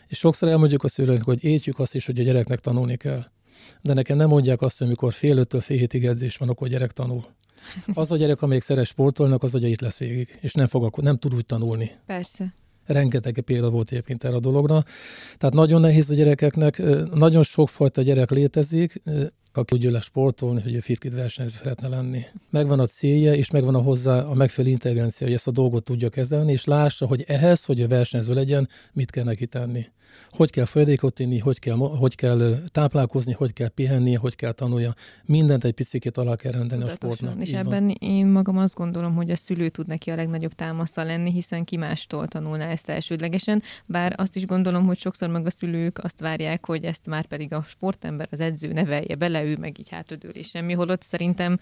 És 0.06 0.18
sokszor 0.18 0.48
elmondjuk 0.48 0.84
a 0.84 0.88
szülőnek, 0.88 1.22
hogy 1.22 1.44
értjük 1.44 1.78
azt 1.78 1.94
is, 1.94 2.06
hogy 2.06 2.20
a 2.20 2.22
gyereknek 2.22 2.60
tanulni 2.60 2.96
kell. 2.96 3.24
De 3.82 3.92
nekem 3.92 4.16
nem 4.16 4.28
mondják 4.28 4.62
azt, 4.62 4.78
hogy 4.78 4.86
amikor 4.86 5.12
fél 5.12 5.36
öttől 5.36 5.60
fél 5.60 5.78
hétig 5.78 6.04
edzés 6.04 6.36
van, 6.36 6.48
akkor 6.48 6.66
a 6.66 6.70
gyerek 6.70 6.92
tanul. 6.92 7.24
Az 7.94 8.10
a 8.10 8.16
gyerek, 8.16 8.42
amelyik 8.42 8.62
szeret 8.62 8.86
sportolnak, 8.86 9.42
az, 9.42 9.52
hogy 9.52 9.64
itt 9.64 9.80
lesz 9.80 9.98
végig, 9.98 10.38
és 10.40 10.52
nem, 10.52 10.66
fog, 10.66 10.98
nem 11.00 11.18
tud 11.18 11.34
úgy 11.34 11.46
tanulni. 11.46 11.90
Persze. 12.06 12.54
Rengeteg 12.86 13.40
példa 13.44 13.70
volt 13.70 13.90
egyébként 13.90 14.24
erre 14.24 14.34
a 14.34 14.40
dologra. 14.40 14.84
Tehát 15.36 15.54
nagyon 15.54 15.80
nehéz 15.80 16.10
a 16.10 16.14
gyerekeknek, 16.14 16.82
nagyon 17.14 17.42
sokfajta 17.42 18.02
gyerek 18.02 18.30
létezik, 18.30 19.02
aki 19.52 19.74
úgy 19.74 19.84
lesz 19.84 20.04
sportolni, 20.04 20.60
hogy 20.62 20.74
ő 20.74 20.80
fitkit 20.80 21.14
versenyző 21.14 21.56
szeretne 21.56 21.88
lenni. 21.88 22.24
Megvan 22.50 22.80
a 22.80 22.86
célja, 22.86 23.34
és 23.34 23.50
megvan 23.50 23.74
a 23.74 23.80
hozzá 23.80 24.20
a 24.20 24.34
megfelelő 24.34 24.72
intelligencia, 24.72 25.26
hogy 25.26 25.36
ezt 25.36 25.46
a 25.46 25.50
dolgot 25.50 25.84
tudja 25.84 26.08
kezelni, 26.08 26.52
és 26.52 26.64
lássa, 26.64 27.06
hogy 27.06 27.24
ehhez, 27.26 27.64
hogy 27.64 27.80
a 27.80 27.88
versenyző 27.88 28.34
legyen, 28.34 28.68
mit 28.92 29.10
kell 29.10 29.24
neki 29.24 29.46
tenni 29.46 29.86
hogy 30.30 30.50
kell 30.50 30.64
folyadékot 30.64 31.18
inni, 31.18 31.38
hogy 31.38 31.58
kell, 31.58 31.76
hogy 31.76 32.14
kell 32.14 32.62
táplálkozni, 32.66 33.32
hogy 33.32 33.52
kell 33.52 33.68
pihenni, 33.68 34.14
hogy 34.14 34.36
kell 34.36 34.52
tanulja. 34.52 34.94
Mindent 35.24 35.64
egy 35.64 35.72
picit 35.72 36.16
alá 36.16 36.36
kell 36.36 36.52
rendelni 36.52 36.84
Tudatosan. 36.84 37.10
a 37.10 37.14
sportnak. 37.14 37.42
És 37.42 37.48
Így 37.48 37.54
ebben 37.54 37.84
van. 37.86 37.96
én 37.98 38.26
magam 38.26 38.58
azt 38.58 38.74
gondolom, 38.74 39.14
hogy 39.14 39.30
a 39.30 39.36
szülő 39.36 39.68
tud 39.68 39.86
neki 39.86 40.10
a 40.10 40.14
legnagyobb 40.14 40.52
támasza 40.52 41.02
lenni, 41.02 41.32
hiszen 41.32 41.64
ki 41.64 41.76
mástól 41.76 42.28
tanulná 42.28 42.68
ezt 42.68 42.88
elsődlegesen, 42.88 43.62
bár 43.86 44.14
azt 44.16 44.36
is 44.36 44.46
gondolom, 44.46 44.86
hogy 44.86 44.98
sokszor 44.98 45.28
meg 45.28 45.46
a 45.46 45.50
szülők 45.50 45.98
azt 45.98 46.20
várják, 46.20 46.66
hogy 46.66 46.84
ezt 46.84 47.06
már 47.06 47.26
pedig 47.26 47.52
a 47.52 47.64
sportember, 47.66 48.28
az 48.30 48.40
edző 48.40 48.72
nevelje 48.72 49.14
bele, 49.14 49.44
ő 49.44 49.56
meg 49.56 49.78
így 49.78 49.88
hátradől 49.88 50.30
és 50.30 50.48
semmi, 50.48 50.72
holott 50.72 51.02
szerintem 51.02 51.58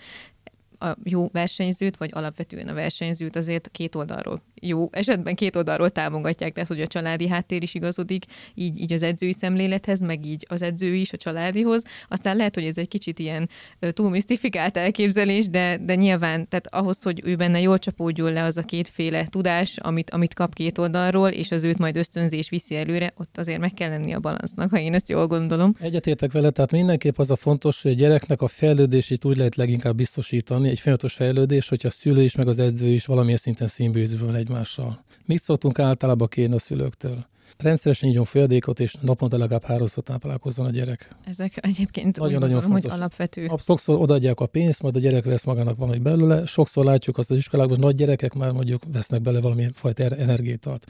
a 0.82 0.96
jó 1.04 1.28
versenyzőt, 1.32 1.96
vagy 1.96 2.10
alapvetően 2.12 2.68
a 2.68 2.74
versenyzőt 2.74 3.36
azért 3.36 3.68
két 3.72 3.94
oldalról 3.94 4.42
jó 4.62 4.88
esetben 4.90 5.34
két 5.34 5.56
oldalról 5.56 5.90
támogatják, 5.90 6.52
tehát 6.52 6.68
hogy 6.68 6.80
a 6.80 6.86
családi 6.86 7.28
háttér 7.28 7.62
is 7.62 7.74
igazodik, 7.74 8.24
így, 8.54 8.80
így 8.80 8.92
az 8.92 9.02
edzői 9.02 9.32
szemlélethez, 9.32 10.00
meg 10.00 10.26
így 10.26 10.46
az 10.48 10.62
edző 10.62 10.94
is 10.94 11.12
a 11.12 11.16
családihoz. 11.16 11.82
Aztán 12.08 12.36
lehet, 12.36 12.54
hogy 12.54 12.64
ez 12.64 12.78
egy 12.78 12.88
kicsit 12.88 13.18
ilyen 13.18 13.48
túl 13.90 14.10
misztifikált 14.10 14.76
elképzelés, 14.76 15.48
de, 15.48 15.78
de 15.84 15.94
nyilván, 15.94 16.48
tehát 16.48 16.66
ahhoz, 16.74 17.02
hogy 17.02 17.20
ő 17.24 17.36
benne 17.36 17.60
jól 17.60 17.78
csapódjon 17.78 18.32
le 18.32 18.42
az 18.42 18.56
a 18.56 18.62
kétféle 18.62 19.26
tudás, 19.26 19.76
amit, 19.76 20.10
amit 20.10 20.34
kap 20.34 20.54
két 20.54 20.78
oldalról, 20.78 21.28
és 21.28 21.50
az 21.50 21.62
őt 21.62 21.78
majd 21.78 21.96
ösztönzés 21.96 22.48
viszi 22.48 22.76
előre, 22.76 23.12
ott 23.16 23.38
azért 23.38 23.60
meg 23.60 23.74
kell 23.74 23.88
lenni 23.88 24.12
a 24.12 24.20
balansznak, 24.20 24.70
ha 24.70 24.78
én 24.78 24.94
ezt 24.94 25.08
jól 25.08 25.26
gondolom. 25.26 25.74
Egyetértek 25.80 26.32
vele, 26.32 26.50
tehát 26.50 26.70
mindenképp 26.70 27.18
az 27.18 27.30
a 27.30 27.36
fontos, 27.36 27.82
hogy 27.82 27.90
a 27.90 27.94
gyereknek 27.94 28.42
a 28.42 28.48
fejlődését 28.48 29.24
úgy 29.24 29.36
lehet 29.36 29.56
leginkább 29.56 29.96
biztosítani, 29.96 30.71
egy 30.72 30.80
folyamatos 30.80 31.14
fejlődés, 31.14 31.68
hogyha 31.68 31.88
a 31.88 31.90
szülő 31.90 32.22
is, 32.22 32.34
meg 32.34 32.48
az 32.48 32.58
edző 32.58 32.86
is 32.86 33.06
valamilyen 33.06 33.38
szinten 33.38 33.68
színbőző 33.68 34.28
egy 34.28 34.34
egymással. 34.34 35.04
Mit 35.26 35.42
szoktunk 35.42 35.78
általában 35.78 36.28
kérni 36.28 36.54
a 36.54 36.58
szülőktől? 36.58 37.26
Rendszeresen 37.58 38.08
igyon 38.08 38.24
folyadékot, 38.24 38.80
és 38.80 38.94
naponta 39.00 39.38
legalább 39.38 39.64
háromszor 39.64 40.02
táplálkozzon 40.02 40.66
a 40.66 40.70
gyerek. 40.70 41.08
Ezek 41.24 41.66
egyébként 41.66 42.18
nagyon, 42.18 42.32
nagyon 42.32 42.40
gondolom, 42.40 42.70
fontos. 42.70 42.90
hogy 42.90 43.00
alapvető. 43.00 43.48
Sokszor 43.58 44.00
odaadják 44.00 44.40
a 44.40 44.46
pénzt, 44.46 44.82
majd 44.82 44.96
a 44.96 44.98
gyerek 44.98 45.24
vesz 45.24 45.44
magának 45.44 45.76
valami 45.76 45.98
belőle. 45.98 46.46
Sokszor 46.46 46.84
látjuk 46.84 47.18
azt 47.18 47.30
az 47.30 47.36
iskolákban, 47.36 47.76
hogy 47.76 47.84
nagy 47.84 47.94
gyerekek 47.94 48.34
már 48.34 48.52
mondjuk 48.52 48.82
vesznek 48.92 49.22
bele 49.22 49.40
valami 49.40 49.66
fajta 49.72 50.02
er- 50.02 50.18
energiát. 50.18 50.86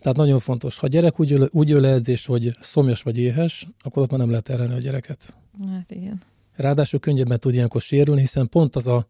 Tehát 0.00 0.16
nagyon 0.16 0.38
fontos. 0.38 0.78
Ha 0.78 0.86
a 0.86 0.88
gyerek 0.88 1.20
úgy, 1.20 1.48
úgy 1.50 1.70
ül 1.70 1.86
edzés, 1.86 2.26
hogy 2.26 2.50
szomjas 2.60 3.02
vagy 3.02 3.18
éhes, 3.18 3.66
akkor 3.82 4.02
ott 4.02 4.10
már 4.10 4.20
nem 4.20 4.30
lehet 4.30 4.48
erre 4.48 4.74
a 4.74 4.78
gyereket. 4.78 5.34
Hát 5.68 5.90
igen. 5.90 6.22
Ráadásul 6.60 7.00
könnyebben 7.00 7.40
tud 7.40 7.54
ilyenkor 7.54 7.80
sérülni, 7.80 8.20
hiszen 8.20 8.48
pont 8.48 8.76
az 8.76 8.86
a 8.86 9.06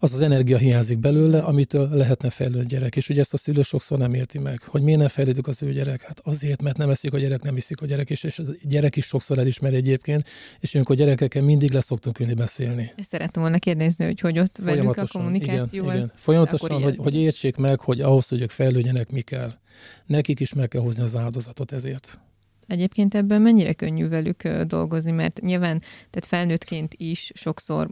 az 0.00 0.12
az 0.12 0.20
energia 0.20 0.56
hiányzik 0.56 0.98
belőle, 0.98 1.38
amitől 1.38 1.88
lehetne 1.88 2.30
fejlődni 2.30 2.66
gyerek. 2.66 2.96
És 2.96 3.08
ugye 3.08 3.20
ezt 3.20 3.32
a 3.32 3.36
szülő 3.36 3.62
sokszor 3.62 3.98
nem 3.98 4.14
érti 4.14 4.38
meg, 4.38 4.62
hogy 4.62 4.82
miért 4.82 4.98
nem 4.98 5.08
fejlődik 5.08 5.46
az 5.46 5.62
ő 5.62 5.72
gyerek. 5.72 6.02
Hát 6.02 6.20
azért, 6.22 6.62
mert 6.62 6.76
nem 6.76 6.90
eszik 6.90 7.12
a 7.12 7.18
gyerek, 7.18 7.42
nem 7.42 7.56
iszik 7.56 7.80
a 7.80 7.86
gyerek, 7.86 8.10
és, 8.10 8.22
és 8.22 8.38
a 8.38 8.42
gyerek 8.62 8.96
is 8.96 9.04
sokszor 9.04 9.38
elismeri 9.38 9.76
egyébként, 9.76 10.28
és 10.60 10.72
ilyenkor 10.72 10.96
gyerekekkel 10.96 11.42
mindig 11.42 11.72
le 11.72 11.80
szoktunk 11.80 12.18
ülni 12.20 12.34
beszélni. 12.34 12.92
Ezt 12.96 13.08
szerettem 13.08 13.42
volna 13.42 13.58
kérdezni, 13.58 14.04
hogy 14.04 14.20
hogy 14.20 14.38
ott 14.38 14.56
velük 14.56 14.96
a 14.96 15.06
kommunikáció. 15.12 15.84
Igen, 15.84 15.96
igen. 15.96 16.12
Folyamatosan, 16.14 16.82
hogy, 16.82 16.96
hogy 16.96 17.18
értsék 17.18 17.56
meg, 17.56 17.80
hogy 17.80 18.00
ahhoz, 18.00 18.28
hogy 18.28 18.42
ők 18.42 18.50
fejlődjenek, 18.50 19.10
mi 19.10 19.20
kell. 19.20 19.52
Nekik 20.06 20.40
is 20.40 20.52
meg 20.52 20.68
kell 20.68 20.80
hozni 20.80 21.02
az 21.02 21.16
áldozatot 21.16 21.72
ezért. 21.72 22.18
Egyébként 22.68 23.14
ebben 23.14 23.42
mennyire 23.42 23.72
könnyű 23.72 24.08
velük 24.08 24.48
dolgozni, 24.48 25.10
mert 25.10 25.40
nyilván, 25.40 25.78
tehát 25.80 26.26
felnőttként 26.26 26.94
is 26.96 27.30
sokszor 27.34 27.88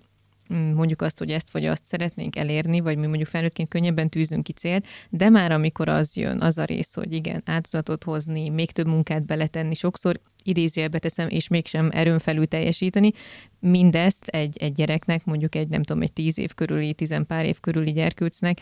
Mm, 0.54 0.72
mondjuk 0.72 1.02
azt, 1.02 1.18
hogy 1.18 1.30
ezt 1.30 1.50
vagy 1.50 1.64
azt 1.64 1.84
szeretnénk 1.84 2.36
elérni, 2.36 2.80
vagy 2.80 2.96
mi 2.98 3.06
mondjuk 3.06 3.28
felnőttként 3.28 3.68
könnyebben 3.68 4.08
tűzünk 4.08 4.42
ki 4.42 4.52
célt, 4.52 4.86
de 5.10 5.28
már 5.28 5.52
amikor 5.52 5.88
az 5.88 6.16
jön, 6.16 6.40
az 6.40 6.58
a 6.58 6.64
rész, 6.64 6.94
hogy 6.94 7.12
igen, 7.12 7.42
áldozatot 7.44 8.04
hozni, 8.04 8.48
még 8.48 8.70
több 8.70 8.86
munkát 8.86 9.24
beletenni, 9.24 9.74
sokszor 9.74 10.20
idézőjelbe 10.42 10.98
teszem, 10.98 11.28
és 11.28 11.48
mégsem 11.48 11.88
erőn 11.92 12.18
felül 12.18 12.46
teljesíteni, 12.46 13.12
mindezt 13.60 14.26
egy, 14.26 14.56
egy 14.56 14.72
gyereknek, 14.72 15.24
mondjuk 15.24 15.54
egy 15.54 15.68
nem 15.68 15.82
tudom, 15.82 16.02
egy 16.02 16.12
tíz 16.12 16.38
év 16.38 16.54
körüli, 16.54 16.94
tizenpár 16.94 17.44
év 17.44 17.60
körüli 17.60 17.92
gyerkőcnek 17.92 18.60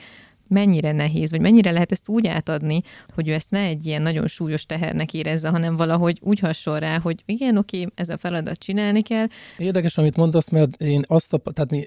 mennyire 0.49 0.93
nehéz, 0.93 1.31
vagy 1.31 1.41
mennyire 1.41 1.71
lehet 1.71 1.93
ezt 1.93 2.09
úgy 2.09 2.27
átadni, 2.27 2.81
hogy 3.15 3.29
ő 3.29 3.33
ezt 3.33 3.51
ne 3.51 3.61
egy 3.61 3.87
ilyen 3.87 4.03
nagyon 4.03 4.27
súlyos 4.27 4.67
tehernek 4.67 5.15
érezze, 5.15 5.49
hanem 5.49 5.77
valahogy 5.77 6.19
úgy 6.23 6.39
hasonl 6.39 6.79
rá, 6.79 6.99
hogy 6.99 7.23
igen, 7.27 7.57
oké, 7.57 7.87
ez 7.95 8.09
a 8.09 8.17
feladat 8.17 8.59
csinálni 8.59 9.03
kell. 9.03 9.27
Érdekes, 9.59 9.99
amit 9.99 10.17
mondasz, 10.17 10.49
mert 10.49 10.81
én 10.81 11.05
azt 11.07 11.33
a, 11.33 11.39
tehát 11.39 11.71
mi, 11.71 11.87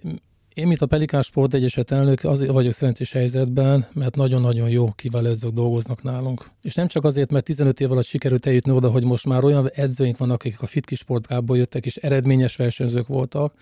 én, 0.57 0.67
mint 0.67 0.81
a 0.81 0.85
Pelikán 0.85 1.21
Sport 1.21 1.53
Egyeset 1.53 1.91
elnök, 1.91 2.23
azért 2.23 2.51
vagyok 2.51 2.73
szerencsés 2.73 3.11
helyzetben, 3.11 3.87
mert 3.93 4.15
nagyon-nagyon 4.15 4.69
jó 4.69 4.91
kiváló 4.95 5.27
edzők 5.27 5.53
dolgoznak 5.53 6.03
nálunk. 6.03 6.49
És 6.61 6.73
nem 6.73 6.87
csak 6.87 7.03
azért, 7.03 7.31
mert 7.31 7.45
15 7.45 7.79
év 7.79 7.91
alatt 7.91 8.05
sikerült 8.05 8.45
eljutni 8.45 8.71
oda, 8.71 8.89
hogy 8.89 9.03
most 9.03 9.25
már 9.25 9.43
olyan 9.43 9.69
edzőink 9.73 10.17
vannak, 10.17 10.35
akik 10.35 10.61
a 10.61 10.65
Fitki 10.65 10.95
sportkából 10.95 11.57
jöttek, 11.57 11.85
és 11.85 11.95
eredményes 11.95 12.55
versenyzők 12.55 13.07
voltak, 13.07 13.53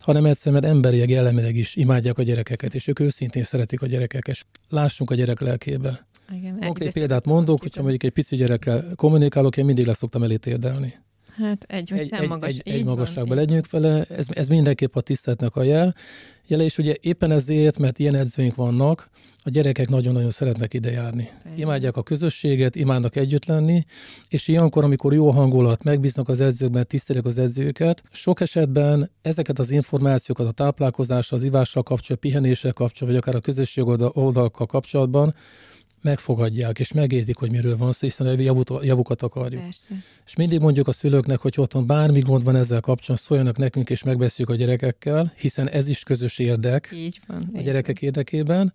hanem 0.00 0.24
egyszerűen, 0.24 0.62
mert 0.62 0.74
emberileg, 0.74 1.10
jellemileg 1.10 1.56
is 1.56 1.76
imádják 1.76 2.18
a 2.18 2.22
gyerekeket, 2.22 2.74
és 2.74 2.86
ők 2.86 2.98
őszintén 2.98 3.42
szeretik 3.42 3.82
a 3.82 3.86
gyerekeket, 3.86 4.34
és 4.34 4.44
lássunk 4.68 5.10
a 5.10 5.14
gyerek 5.14 5.40
lelkébe. 5.40 6.06
Igen, 6.36 6.60
Konkrét 6.60 6.92
példát 6.92 7.24
mondok, 7.24 7.60
hogyha 7.60 7.80
mondjuk 7.80 8.02
egy 8.02 8.10
pici 8.10 8.36
gyerekkel 8.36 8.92
kommunikálok, 8.94 9.56
én 9.56 9.64
mindig 9.64 9.86
leszoktam 9.86 10.22
elé 10.22 10.36
térdelni. 10.36 10.94
Hát 11.36 11.64
egy, 11.68 11.90
hogy 11.90 12.08
egy, 12.10 12.28
magas. 12.28 12.48
Egy, 12.48 12.62
egy, 12.64 12.74
egy 12.74 12.84
magasságban 12.84 13.36
legyünk 13.36 13.70
vele, 13.70 14.04
ez, 14.04 14.26
ez 14.30 14.48
mindenképp 14.48 14.96
a 14.96 15.00
tiszteletnek 15.00 15.56
a 15.56 15.62
jel. 15.62 15.94
Jele, 16.46 16.64
és 16.64 16.78
ugye 16.78 16.94
éppen 17.00 17.30
ezért, 17.30 17.78
mert 17.78 17.98
ilyen 17.98 18.14
edzőink 18.14 18.54
vannak, 18.54 19.10
a 19.44 19.50
gyerekek 19.50 19.88
nagyon-nagyon 19.88 20.30
szeretnek 20.30 20.74
ide 20.74 20.90
járni. 20.90 21.30
Imádják 21.56 21.96
a 21.96 22.02
közösséget, 22.02 22.76
imádnak 22.76 23.16
együtt 23.16 23.44
lenni, 23.44 23.84
és 24.28 24.48
ilyenkor, 24.48 24.84
amikor 24.84 25.12
jó 25.12 25.30
hangulat, 25.30 25.82
megbíznak 25.82 26.28
az 26.28 26.40
edzőkben, 26.40 26.86
tisztelik 26.86 27.24
az 27.24 27.38
edzőket, 27.38 28.02
sok 28.12 28.40
esetben 28.40 29.10
ezeket 29.22 29.58
az 29.58 29.70
információkat 29.70 30.46
a 30.46 30.50
táplálkozással, 30.50 31.38
az 31.38 31.44
ivással 31.44 31.82
kapcsolatban, 31.82 32.30
pihenéssel 32.30 32.72
kapcsolatban, 32.72 33.08
vagy 33.08 33.16
akár 33.16 33.34
a 33.34 33.44
közösség 33.44 33.84
oldalakkal 34.12 34.66
kapcsolatban 34.66 35.34
megfogadják, 36.02 36.78
és 36.78 36.92
megértik, 36.92 37.36
hogy 37.36 37.50
miről 37.50 37.76
van 37.76 37.92
szó, 37.92 38.06
hiszen 38.06 38.26
a 38.26 38.30
javut, 38.40 38.72
javukat 38.82 39.22
akarjuk. 39.22 39.62
Persze. 39.62 39.94
És 40.26 40.36
mindig 40.36 40.60
mondjuk 40.60 40.88
a 40.88 40.92
szülőknek, 40.92 41.38
hogy 41.38 41.54
otthon 41.56 41.86
bármi 41.86 42.20
gond 42.20 42.44
van 42.44 42.56
ezzel 42.56 42.80
kapcsolatban, 42.80 43.16
szóljanak 43.16 43.56
nekünk, 43.56 43.90
és 43.90 44.02
megbeszéljük 44.02 44.54
a 44.54 44.64
gyerekekkel, 44.64 45.32
hiszen 45.36 45.68
ez 45.68 45.88
is 45.88 46.02
közös 46.02 46.38
érdek 46.38 46.90
így 46.94 47.20
van, 47.26 47.50
a 47.54 47.60
gyerekek 47.60 47.98
van. 48.00 48.08
érdekében. 48.08 48.74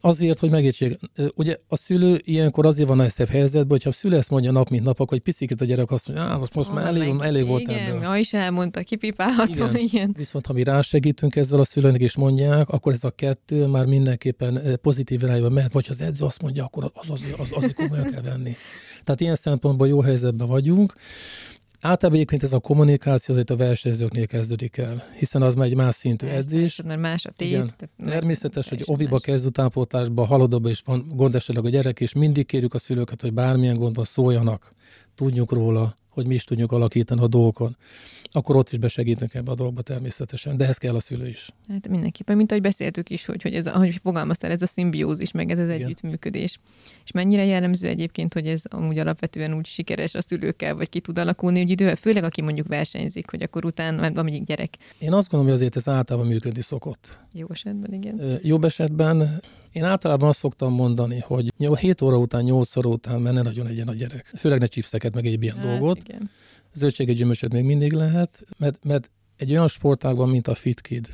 Azért, 0.00 0.38
hogy 0.38 0.50
megértsék. 0.50 0.98
Ugye 1.34 1.56
a 1.68 1.76
szülő 1.76 2.20
ilyenkor 2.24 2.66
azért 2.66 2.88
van 2.88 2.96
nehezebb 2.96 3.28
helyzetben, 3.28 3.70
hogyha 3.70 3.88
a 3.88 3.92
szülő 3.92 4.16
ezt 4.16 4.30
mondja 4.30 4.52
nap 4.52 4.68
mint 4.68 4.84
nap, 4.84 5.00
akkor 5.00 5.16
egy 5.16 5.22
picit 5.22 5.60
a 5.60 5.64
gyerek 5.64 5.90
azt 5.90 6.08
mondja, 6.08 6.38
most, 6.38 6.54
most 6.54 6.68
oh, 6.68 6.74
már 6.74 6.86
elég, 6.86 7.12
meg, 7.12 7.26
elég 7.26 7.46
volt 7.46 7.60
igen, 7.60 7.96
ebből. 7.96 8.14
is 8.14 8.32
elmondta, 8.32 8.82
kipipálhatom, 8.82 9.68
igen. 9.68 9.76
igen. 9.76 10.14
Viszont 10.16 10.46
ha 10.46 10.52
mi 10.52 10.62
rásegítünk 10.62 11.36
ezzel 11.36 11.60
a 11.60 11.64
szülőnek, 11.64 12.00
és 12.00 12.16
mondják, 12.16 12.68
akkor 12.68 12.92
ez 12.92 13.04
a 13.04 13.10
kettő 13.10 13.66
már 13.66 13.86
mindenképpen 13.86 14.78
pozitív 14.82 15.22
irányba 15.22 15.48
mehet, 15.48 15.72
vagy 15.72 15.86
az 15.88 16.00
edző 16.00 16.24
azt 16.24 16.39
mondja, 16.42 16.64
akkor 16.64 16.90
az 16.94 17.10
azért, 17.10 17.38
az, 17.38 17.48
azért 17.50 17.74
komolyan 17.74 18.10
kell 18.10 18.22
venni. 18.22 18.56
Tehát 19.04 19.20
ilyen 19.20 19.34
szempontból 19.34 19.88
jó 19.88 20.00
helyzetben 20.00 20.46
vagyunk. 20.46 20.94
Általában 21.80 22.14
egyébként 22.20 22.42
ez 22.42 22.52
a 22.52 22.58
kommunikáció 22.58 23.34
azért 23.34 23.50
a 23.50 23.56
versenyzőknél 23.56 24.26
kezdődik 24.26 24.76
el, 24.76 25.04
hiszen 25.18 25.42
az 25.42 25.54
már 25.54 25.66
egy 25.66 25.74
más 25.74 25.94
szintű 25.94 26.26
Persze, 26.26 26.38
edzés. 26.38 26.80
Mert 26.84 27.00
más 27.00 27.24
a 27.24 27.30
tét. 27.30 27.48
Igen, 27.48 27.70
természetes, 28.04 28.68
hogy 28.68 28.82
oviba 28.84 29.18
kezd 29.18 29.46
utánpótlásba, 29.46 30.24
haladóba 30.24 30.68
is 30.68 30.80
van 30.80 31.12
gond 31.14 31.34
esetleg 31.34 31.64
a 31.64 31.68
gyerek, 31.68 32.00
és 32.00 32.12
mindig 32.12 32.46
kérjük 32.46 32.74
a 32.74 32.78
szülőket, 32.78 33.20
hogy 33.20 33.32
bármilyen 33.32 33.74
gond 33.74 33.94
van, 33.94 34.04
szóljanak, 34.04 34.72
tudjuk 35.14 35.52
róla, 35.52 35.94
hogy 36.20 36.28
mi 36.28 36.34
is 36.34 36.44
tudjuk 36.44 36.72
alakítani 36.72 37.20
a 37.20 37.26
dolgokon, 37.28 37.76
akkor 38.32 38.56
ott 38.56 38.70
is 38.70 38.78
besegítünk 38.78 39.34
ebbe 39.34 39.50
a 39.50 39.54
dolgba 39.54 39.82
természetesen, 39.82 40.56
de 40.56 40.64
ehhez 40.64 40.78
kell 40.78 40.94
a 40.94 41.00
szülő 41.00 41.28
is. 41.28 41.48
Hát 41.68 41.88
mindenképpen, 41.88 42.36
mint 42.36 42.50
ahogy 42.50 42.62
beszéltük 42.62 43.10
is, 43.10 43.26
hogy, 43.26 43.42
hogy 43.42 43.54
ez, 43.54 43.66
ahogy 43.66 43.98
fogalmaztál, 44.02 44.50
ez 44.50 44.62
a 44.62 44.66
szimbiózis, 44.66 45.30
meg 45.30 45.50
ez 45.50 45.58
az 45.58 45.68
Igen. 45.68 45.80
együttműködés. 45.80 46.58
És 47.04 47.12
mennyire 47.12 47.44
jellemző 47.44 47.88
egyébként, 47.88 48.32
hogy 48.32 48.46
ez 48.46 48.62
amúgy 48.68 48.98
alapvetően 48.98 49.54
úgy 49.54 49.66
sikeres 49.66 50.14
a 50.14 50.22
szülőkkel, 50.22 50.74
vagy 50.74 50.88
ki 50.88 51.00
tud 51.00 51.18
alakulni, 51.18 51.60
hogy 51.60 51.70
idővel, 51.70 51.96
főleg 51.96 52.24
aki 52.24 52.42
mondjuk 52.42 52.66
versenyzik, 52.66 53.30
hogy 53.30 53.42
akkor 53.42 53.64
utána, 53.64 54.12
vagy 54.12 54.44
gyerek. 54.44 54.74
Én 54.98 55.12
azt 55.12 55.30
gondolom, 55.30 55.46
hogy 55.46 55.54
azért 55.54 55.76
ez 55.76 55.88
általában 55.88 56.28
működni 56.28 56.62
szokott. 56.62 57.18
Jó 57.32 57.46
esetben, 57.50 57.92
igen. 57.92 58.38
Jobb 58.42 58.64
esetben 58.64 59.40
én 59.72 59.84
általában 59.84 60.28
azt 60.28 60.38
szoktam 60.38 60.72
mondani, 60.72 61.18
hogy 61.26 61.52
7 61.56 62.00
óra 62.02 62.18
után, 62.18 62.42
8 62.42 62.76
óra 62.76 62.88
után 62.88 63.20
menne 63.20 63.42
nagyon 63.42 63.66
egyen 63.66 63.88
a 63.88 63.94
gyerek. 63.94 64.32
Főleg 64.36 64.58
ne 64.58 64.66
csipszeket, 64.66 65.14
meg 65.14 65.26
egy 65.26 65.42
ilyen 65.42 65.56
hát, 65.56 65.66
dolgot. 65.66 66.02
Igen. 66.10 66.30
Zöldséget, 66.72 67.16
gyümölcsöt 67.16 67.52
még 67.52 67.64
mindig 67.64 67.92
lehet, 67.92 68.44
mert, 68.58 68.84
mert 68.84 69.10
egy 69.36 69.50
olyan 69.50 69.68
sportágban, 69.68 70.28
mint 70.28 70.48
a 70.48 70.54
FitKid, 70.54 71.08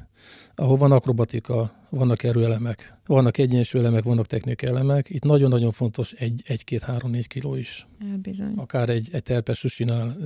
ahol 0.54 0.76
van 0.76 0.92
akrobatika, 0.92 1.72
vannak 1.90 2.22
erőelemek, 2.22 2.94
vannak 3.06 3.38
egyensúlyelemek, 3.38 4.04
vannak 4.04 4.26
technikai 4.26 4.68
elemek, 4.68 5.10
itt 5.10 5.22
nagyon-nagyon 5.22 5.72
fontos 5.72 6.12
egy, 6.12 6.42
egy 6.46 6.64
két, 6.64 6.82
három, 6.82 7.10
négy 7.10 7.26
kiló 7.26 7.54
is. 7.54 7.86
Bizony. 8.22 8.52
Akár 8.56 8.88
egy, 8.88 9.08
egy 9.12 9.22
terpes 9.22 9.58
susinál 9.58 10.16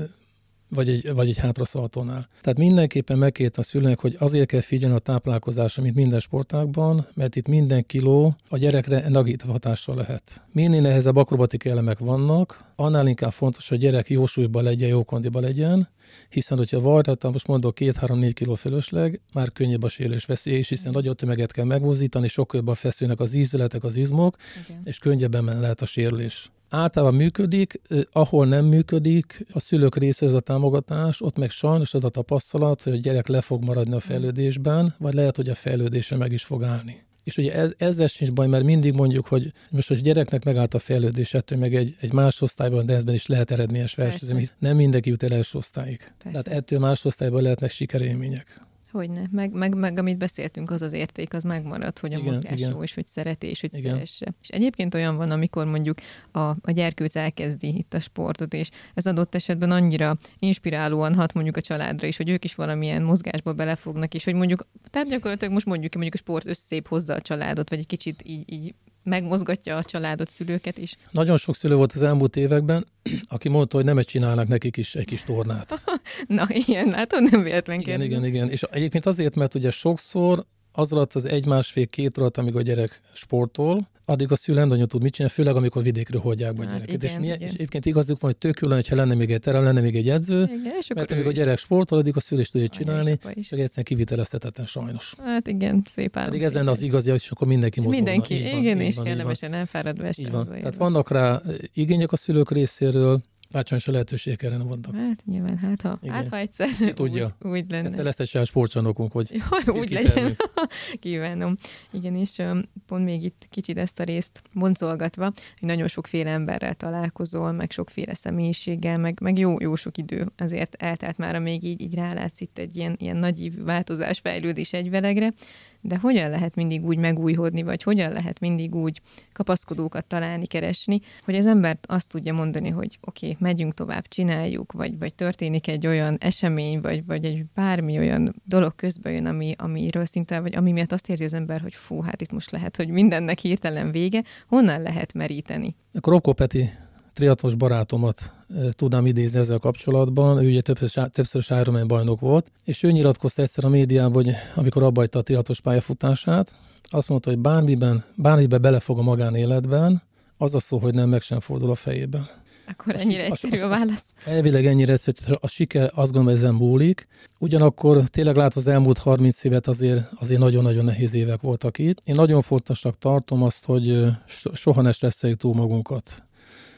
vagy 0.70 0.88
egy, 0.88 1.12
vagy 1.14 1.28
egy 1.28 1.38
hátraszaltónál. 1.38 2.28
Tehát 2.40 2.58
mindenképpen 2.58 3.18
megkért 3.18 3.58
a 3.58 3.62
szülőnek, 3.62 4.00
hogy 4.00 4.16
azért 4.18 4.48
kell 4.48 4.60
figyelni 4.60 4.94
a 4.94 4.98
táplálkozásra, 4.98 5.82
mint 5.82 5.94
minden 5.94 6.20
sportágban, 6.20 7.06
mert 7.14 7.36
itt 7.36 7.46
minden 7.46 7.86
kiló 7.86 8.36
a 8.48 8.56
gyerekre 8.56 9.08
negatív 9.08 9.48
hatással 9.48 9.94
lehet. 9.94 10.42
Minél 10.52 10.80
nehezebb 10.80 11.16
akrobatik 11.16 11.64
elemek 11.64 11.98
vannak, 11.98 12.64
annál 12.76 13.06
inkább 13.06 13.32
fontos, 13.32 13.68
hogy 13.68 13.78
a 13.78 13.80
gyerek 13.80 14.10
jó 14.10 14.26
súlyban 14.26 14.62
legyen, 14.62 14.88
jó 14.88 15.04
kondiba 15.04 15.40
legyen, 15.40 15.88
hiszen 16.28 16.58
hogyha 16.58 16.80
van, 16.80 17.02
tehát 17.02 17.22
most 17.22 17.46
mondok 17.46 17.76
2-3-4 17.80 18.30
kiló 18.34 18.54
fölösleg, 18.54 19.20
már 19.32 19.52
könnyebb 19.52 19.82
a 19.82 19.88
sérülés 19.88 20.24
veszély 20.24 20.58
is, 20.58 20.68
hiszen 20.68 20.92
nagyobb 20.92 21.16
tömeget 21.16 21.52
kell 21.52 21.64
megmozdítani, 21.64 22.28
sokkal 22.28 22.58
jobban 22.58 22.74
feszülnek 22.74 23.20
az 23.20 23.34
ízületek, 23.34 23.84
az 23.84 23.96
izmok, 23.96 24.36
Igen. 24.68 24.80
és 24.84 24.98
könnyebben 24.98 25.60
lehet 25.60 25.80
a 25.80 25.86
sérülés 25.86 26.50
általában 26.70 27.14
működik, 27.14 27.80
ahol 28.12 28.46
nem 28.46 28.64
működik, 28.64 29.46
a 29.52 29.60
szülők 29.60 29.96
része 29.96 30.26
ez 30.26 30.34
a 30.34 30.40
támogatás, 30.40 31.20
ott 31.20 31.36
meg 31.36 31.50
sajnos 31.50 31.94
az 31.94 32.04
a 32.04 32.08
tapasztalat, 32.08 32.82
hogy 32.82 32.92
a 32.92 32.96
gyerek 32.96 33.26
le 33.26 33.40
fog 33.40 33.64
maradni 33.64 33.94
a 33.94 34.00
fejlődésben, 34.00 34.94
vagy 34.98 35.14
lehet, 35.14 35.36
hogy 35.36 35.48
a 35.48 35.54
fejlődése 35.54 36.16
meg 36.16 36.32
is 36.32 36.44
fog 36.44 36.62
állni. 36.62 37.02
És 37.24 37.36
ugye 37.36 37.52
ez, 37.52 37.72
ezzel 37.76 38.06
sincs 38.06 38.32
baj, 38.32 38.46
mert 38.46 38.64
mindig 38.64 38.94
mondjuk, 38.94 39.26
hogy 39.26 39.52
most, 39.70 39.88
hogy 39.88 40.02
gyereknek 40.02 40.44
megállt 40.44 40.74
a 40.74 40.78
fejlődés, 40.78 41.34
ettől 41.34 41.58
meg 41.58 41.74
egy, 41.74 41.96
egy 42.00 42.12
más 42.12 42.40
osztályban, 42.40 42.86
de 42.86 42.94
ezben 42.94 43.14
is 43.14 43.26
lehet 43.26 43.50
eredményes 43.50 43.94
versenyzni. 43.94 44.48
Nem 44.58 44.76
mindenki 44.76 45.08
jut 45.08 45.22
el 45.22 45.32
első 45.32 45.58
osztályig. 45.58 45.98
Persze. 45.98 46.42
Tehát 46.42 46.58
ettől 46.58 46.78
más 46.78 47.04
osztályban 47.04 47.42
lehetnek 47.42 47.70
sikerélmények. 47.70 48.60
Hogyne, 48.92 49.22
meg, 49.30 49.52
meg, 49.52 49.74
meg 49.74 49.98
amit 49.98 50.18
beszéltünk, 50.18 50.70
az 50.70 50.82
az 50.82 50.92
érték, 50.92 51.34
az 51.34 51.42
megmarad, 51.42 51.98
hogy 51.98 52.12
a 52.12 52.18
igen, 52.18 52.32
mozgás 52.32 52.58
igen. 52.58 52.70
jó, 52.70 52.82
és 52.82 52.94
hogy 52.94 53.06
szereti, 53.06 53.46
és 53.46 53.60
hogy 53.60 53.74
igen. 53.74 53.92
szeresse. 53.92 54.34
És 54.42 54.48
egyébként 54.48 54.94
olyan 54.94 55.16
van, 55.16 55.30
amikor 55.30 55.66
mondjuk 55.66 55.98
a, 56.32 56.40
a 56.40 56.70
gyerkőc 56.70 57.16
elkezdi 57.16 57.76
itt 57.76 57.94
a 57.94 58.00
sportot, 58.00 58.54
és 58.54 58.70
ez 58.94 59.06
adott 59.06 59.34
esetben 59.34 59.70
annyira 59.70 60.18
inspirálóan 60.38 61.14
hat 61.14 61.32
mondjuk 61.32 61.56
a 61.56 61.60
családra 61.60 62.06
is, 62.06 62.16
hogy 62.16 62.28
ők 62.28 62.44
is 62.44 62.54
valamilyen 62.54 63.02
mozgásba 63.02 63.52
belefognak, 63.52 64.14
és 64.14 64.24
hogy 64.24 64.34
mondjuk, 64.34 64.66
tehát 64.90 65.08
gyakorlatilag 65.08 65.52
most 65.52 65.66
mondjuk, 65.66 65.94
mondjuk 65.94 66.14
a 66.14 66.18
sport 66.18 66.46
összép 66.46 66.88
hozza 66.88 67.14
a 67.14 67.20
családot, 67.20 67.70
vagy 67.70 67.78
egy 67.78 67.86
kicsit 67.86 68.22
így, 68.24 68.52
így 68.52 68.74
megmozgatja 69.02 69.76
a 69.76 69.82
családot, 69.82 70.30
szülőket 70.30 70.78
is. 70.78 70.96
Nagyon 71.10 71.36
sok 71.36 71.56
szülő 71.56 71.74
volt 71.74 71.92
az 71.92 72.02
elmúlt 72.02 72.36
években, 72.36 72.86
aki 73.26 73.48
mondta, 73.48 73.76
hogy 73.76 73.84
nem 73.84 74.02
csinálnak 74.02 74.48
nekik 74.48 74.76
is 74.76 74.94
egy 74.94 75.04
kis 75.04 75.22
tornát. 75.22 75.82
Na 76.26 76.46
ilyen, 76.48 76.94
hát 76.94 77.10
nem 77.30 77.42
véletlen 77.42 77.80
Igen, 77.80 78.02
igen, 78.02 78.24
igen. 78.24 78.50
És 78.50 78.62
egyébként 78.62 79.06
azért, 79.06 79.34
mert 79.34 79.54
ugye 79.54 79.70
sokszor 79.70 80.44
az 80.72 80.92
alatt 80.92 81.14
az 81.14 81.24
egy-másfél-két 81.24 82.18
alatt, 82.18 82.36
amíg 82.36 82.56
a 82.56 82.62
gyerek 82.62 83.00
sportol, 83.12 83.88
addig 84.04 84.32
a 84.32 84.36
szülő 84.36 84.64
nem 84.64 84.86
tud 84.86 85.02
mit 85.02 85.12
csinálni, 85.12 85.34
főleg 85.34 85.56
amikor 85.56 85.82
vidékről 85.82 86.20
holdják 86.20 86.54
be 86.54 86.62
a 86.64 86.68
hát 86.68 86.74
gyereket. 86.74 87.02
Igen, 87.02 87.10
és, 87.10 87.18
milyen, 87.18 87.40
és 87.40 87.52
egyébként 87.52 87.86
igazuk 87.86 88.20
van, 88.20 88.30
hogy 88.30 88.36
tök 88.40 88.58
jó 88.60 88.68
lenne, 88.68 88.82
ha 88.88 88.94
lenne 88.94 89.14
még 89.14 89.30
egy 89.30 89.40
terem, 89.40 89.62
lenne 89.62 89.80
még 89.80 89.96
egy 89.96 90.08
edző, 90.08 90.42
igen, 90.42 90.82
mert 90.94 91.10
amíg 91.10 91.26
a 91.26 91.32
gyerek 91.32 91.58
sportol, 91.58 91.98
addig 91.98 92.16
a 92.16 92.20
szülő 92.20 92.40
is 92.40 92.48
tudja 92.48 92.68
csinálni, 92.68 93.10
és 93.10 93.48
csak 93.48 93.58
egyszerűen 93.58 93.84
kivitelezhetetlen 93.84 94.66
sajnos. 94.66 95.14
Hát 95.18 95.46
igen, 95.46 95.84
szép 95.94 96.16
állam. 96.16 96.30
Pedig 96.30 96.44
ez 96.44 96.52
lenne 96.52 96.70
az 96.70 96.82
igazi, 96.82 97.10
és 97.10 97.30
akkor 97.30 97.46
mindenki 97.46 97.80
mozogna. 97.80 98.02
Mindenki, 98.04 98.58
igen, 98.58 98.80
és 98.80 98.96
kellemesen 99.02 99.52
elfáradva 99.52 100.06
este. 100.06 100.22
Így 100.22 100.30
van. 100.30 100.46
Tehát 100.46 100.76
vannak 100.76 101.10
rá 101.10 101.42
igények 101.74 102.12
a 102.12 102.16
szülők 102.16 102.50
részéről, 102.50 103.20
Látsányos 103.52 103.88
a 103.88 103.90
lehetőségek 103.92 104.42
erre 104.42 104.56
vannak. 104.56 104.94
Hát 104.96 105.24
nyilván, 105.24 105.58
hát 105.58 105.80
ha, 105.80 105.98
hát, 106.06 106.28
ha 106.28 106.36
egyszer 106.36 106.68
Ki 106.68 106.92
tudja. 106.92 107.36
Úgy, 107.42 107.50
úgy 107.50 107.70
lenne. 107.70 107.88
Ezt 107.88 108.02
lesz 108.02 108.18
egy 108.18 108.28
saját 108.28 108.46
sportcsarnokunk, 108.46 109.12
hogy 109.12 109.30
Jaj, 109.30 109.78
úgy 109.80 109.90
legyen. 109.90 110.36
Kívánom. 111.00 111.56
Igen, 111.90 112.16
és 112.16 112.36
um, 112.38 112.62
pont 112.86 113.04
még 113.04 113.22
itt 113.22 113.46
kicsit 113.50 113.78
ezt 113.78 114.00
a 114.00 114.02
részt 114.02 114.42
boncolgatva, 114.52 115.24
hogy 115.58 115.68
nagyon 115.68 115.88
sokféle 115.88 116.30
emberrel 116.30 116.74
találkozol, 116.74 117.52
meg 117.52 117.70
sokféle 117.70 118.14
személyiséggel, 118.14 118.98
meg, 118.98 119.20
meg 119.20 119.38
jó, 119.38 119.60
jó 119.60 119.74
sok 119.74 119.98
idő 119.98 120.32
azért 120.36 120.74
eltelt 120.74 121.18
már, 121.18 121.38
még 121.38 121.64
így, 121.64 121.80
így 121.80 121.94
rálátsz 121.94 122.40
itt 122.40 122.58
egy 122.58 122.76
ilyen, 122.76 122.96
ilyen 122.98 123.16
nagy 123.16 123.64
változás, 123.64 124.18
fejlődés 124.18 124.72
egyvelegre, 124.72 125.32
de 125.80 125.98
hogyan 125.98 126.30
lehet 126.30 126.54
mindig 126.54 126.84
úgy 126.84 126.98
megújhodni, 126.98 127.62
vagy 127.62 127.82
hogyan 127.82 128.12
lehet 128.12 128.40
mindig 128.40 128.74
úgy 128.74 129.00
kapaszkodókat 129.32 130.04
találni, 130.04 130.46
keresni, 130.46 131.00
hogy 131.24 131.34
az 131.34 131.46
ember 131.46 131.78
azt 131.82 132.08
tudja 132.08 132.32
mondani, 132.32 132.68
hogy 132.68 132.98
oké, 133.00 133.26
okay, 133.26 133.36
megyünk 133.40 133.74
tovább, 133.74 134.08
csináljuk, 134.08 134.72
vagy, 134.72 134.98
vagy 134.98 135.14
történik 135.14 135.68
egy 135.68 135.86
olyan 135.86 136.16
esemény, 136.20 136.80
vagy, 136.80 137.06
vagy 137.06 137.24
egy 137.24 137.44
bármi 137.54 137.98
olyan 137.98 138.34
dolog 138.44 138.74
közben 138.74 139.12
jön, 139.12 139.26
ami, 139.26 139.54
amiről 139.58 140.04
szinte, 140.04 140.40
vagy 140.40 140.56
ami 140.56 140.72
miatt 140.72 140.92
azt 140.92 141.08
érzi 141.08 141.24
az 141.24 141.34
ember, 141.34 141.60
hogy 141.60 141.74
fú, 141.74 142.00
hát 142.00 142.20
itt 142.20 142.32
most 142.32 142.50
lehet, 142.50 142.76
hogy 142.76 142.88
mindennek 142.88 143.38
hirtelen 143.38 143.90
vége, 143.90 144.22
honnan 144.48 144.82
lehet 144.82 145.12
meríteni? 145.12 145.76
Akkor 145.94 146.12
Rokko 146.12 146.32
Peti 146.32 146.70
triatlos 147.12 147.54
barátomat 147.54 148.32
tudnám 148.70 149.06
idézni 149.06 149.38
ezzel 149.38 149.58
kapcsolatban. 149.58 150.42
Ő 150.42 150.46
ugye 150.46 150.60
többször, 150.60 151.08
többször 151.08 151.44
Ironman 151.48 151.86
bajnok 151.86 152.20
volt, 152.20 152.50
és 152.64 152.82
ő 152.82 152.90
nyilatkozta 152.90 153.42
egyszer 153.42 153.64
a 153.64 153.68
médiában, 153.68 154.24
hogy 154.24 154.34
amikor 154.54 154.82
abba 154.82 155.04
a 155.10 155.22
triatlos 155.22 155.60
pályafutását, 155.60 156.56
azt 156.82 157.08
mondta, 157.08 157.30
hogy 157.30 157.38
bármiben, 157.38 158.04
bármiben 158.14 158.60
belefog 158.60 158.98
a 158.98 159.02
magánéletben, 159.02 160.02
az 160.36 160.54
a 160.54 160.60
szó, 160.60 160.78
hogy 160.78 160.94
nem 160.94 161.08
meg 161.08 161.20
sem 161.20 161.40
fordul 161.40 161.70
a 161.70 161.74
fejében. 161.74 162.28
Akkor 162.66 162.96
ennyire 162.96 163.24
egyszerű 163.24 163.58
a 163.58 163.68
válasz. 163.68 164.04
Elvileg 164.24 164.66
ennyire 164.66 164.92
egyszerű, 164.92 165.32
a 165.40 165.46
siker 165.46 165.90
azt 165.94 166.12
gondolom, 166.12 166.26
hogy 166.26 166.34
ezen 166.34 166.54
múlik. 166.54 167.06
Ugyanakkor 167.38 168.08
tényleg 168.08 168.36
lát 168.36 168.54
az 168.54 168.66
elmúlt 168.66 168.98
30 168.98 169.44
évet 169.44 169.66
azért, 169.66 170.10
azért 170.14 170.40
nagyon-nagyon 170.40 170.84
nehéz 170.84 171.14
évek 171.14 171.40
voltak 171.40 171.78
itt. 171.78 172.00
Én 172.04 172.14
nagyon 172.14 172.40
fontosnak 172.40 172.98
tartom 172.98 173.42
azt, 173.42 173.64
hogy 173.64 174.06
soha 174.52 174.82
ne 174.82 174.92
stresszeljük 174.92 175.38
túl 175.38 175.54
magunkat. 175.54 176.22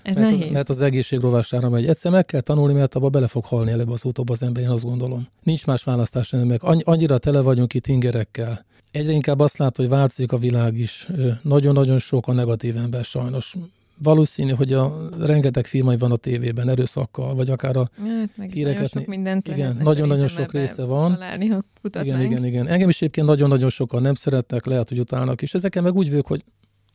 Ez 0.03 0.17
mert 0.17 0.31
nehéz. 0.31 0.47
Az, 0.47 0.53
mert 0.53 0.69
az 0.69 0.81
egészség 0.81 1.21
rovására 1.21 1.69
megy. 1.69 1.87
Egyszer 1.87 2.13
meg 2.13 2.25
kell 2.25 2.41
tanulni, 2.41 2.73
mert 2.73 2.95
abba 2.95 3.09
bele 3.09 3.27
fog 3.27 3.45
halni 3.45 3.71
előbb 3.71 3.91
az 3.91 4.05
utóbb 4.05 4.31
az 4.31 4.43
ember, 4.43 4.63
én 4.63 4.69
azt 4.69 4.85
gondolom. 4.85 5.29
Nincs 5.43 5.67
más 5.67 5.85
választás 5.85 6.31
meg. 6.31 6.61
Annyira 6.63 7.19
tele 7.19 7.41
vagyunk 7.41 7.75
itt 7.75 7.87
ingerekkel. 7.87 8.65
Egyre 8.91 9.13
inkább 9.13 9.41
azt 9.41 9.57
lát, 9.57 9.77
hogy 9.77 9.89
változik 9.89 10.33
a 10.33 10.37
világ 10.37 10.79
is. 10.79 11.09
Nagyon-nagyon 11.43 11.99
sok 11.99 12.29
a 12.29 12.33
negatív 12.33 12.77
ember 12.77 13.05
sajnos 13.05 13.55
valószínű, 14.03 14.53
hogy 14.53 14.73
a 14.73 15.09
rengeteg 15.19 15.67
filmai 15.67 15.97
van 15.97 16.13
a 16.13 16.17
tévében 16.17 16.69
erőszakkal, 16.69 17.35
vagy 17.35 17.51
akár 17.51 17.77
a 17.77 17.89
hát, 18.39 18.53
híreket. 18.53 18.81
Nagyon 18.81 18.89
sok 18.89 19.07
mindent 19.07 19.49
igen, 19.49 19.77
nagyon-nagyon 19.83 20.29
sok 20.29 20.53
része 20.53 20.85
van. 20.85 21.13
Találni, 21.13 21.47
ha 21.47 21.63
igen, 22.03 22.21
igen, 22.21 22.45
igen. 22.45 22.69
Engem 22.69 22.89
is 22.89 22.97
egyébként 22.97 23.27
nagyon-nagyon 23.27 23.69
sokan 23.69 24.03
nem 24.03 24.15
szeretnek, 24.15 24.67
lehet, 24.67 24.89
hogy 24.89 24.99
utálnak, 24.99 25.43
és 25.43 25.55
ezeken 25.55 25.83
meg 25.83 25.95
úgy 25.95 26.09
vagyok, 26.09 26.27
hogy 26.27 26.45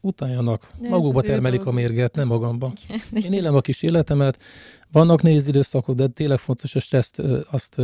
utáljanak. 0.02 0.72
Ja, 0.82 0.90
Magukba 0.90 1.22
termelik 1.22 1.66
a 1.66 1.72
mérget, 1.72 2.16
nem 2.16 2.28
magamba. 2.28 2.74
Én 3.26 3.34
élem 3.34 3.56
a 3.56 3.62
kis 3.62 3.82
életemet, 3.82 4.40
vannak 4.92 5.22
nehéz 5.22 5.48
időszakok, 5.48 5.96
de 5.96 6.08
tényleg 6.08 6.38
fontos, 6.38 6.74
hogy 6.74 6.86
ezt, 6.90 7.22
azt, 7.52 7.76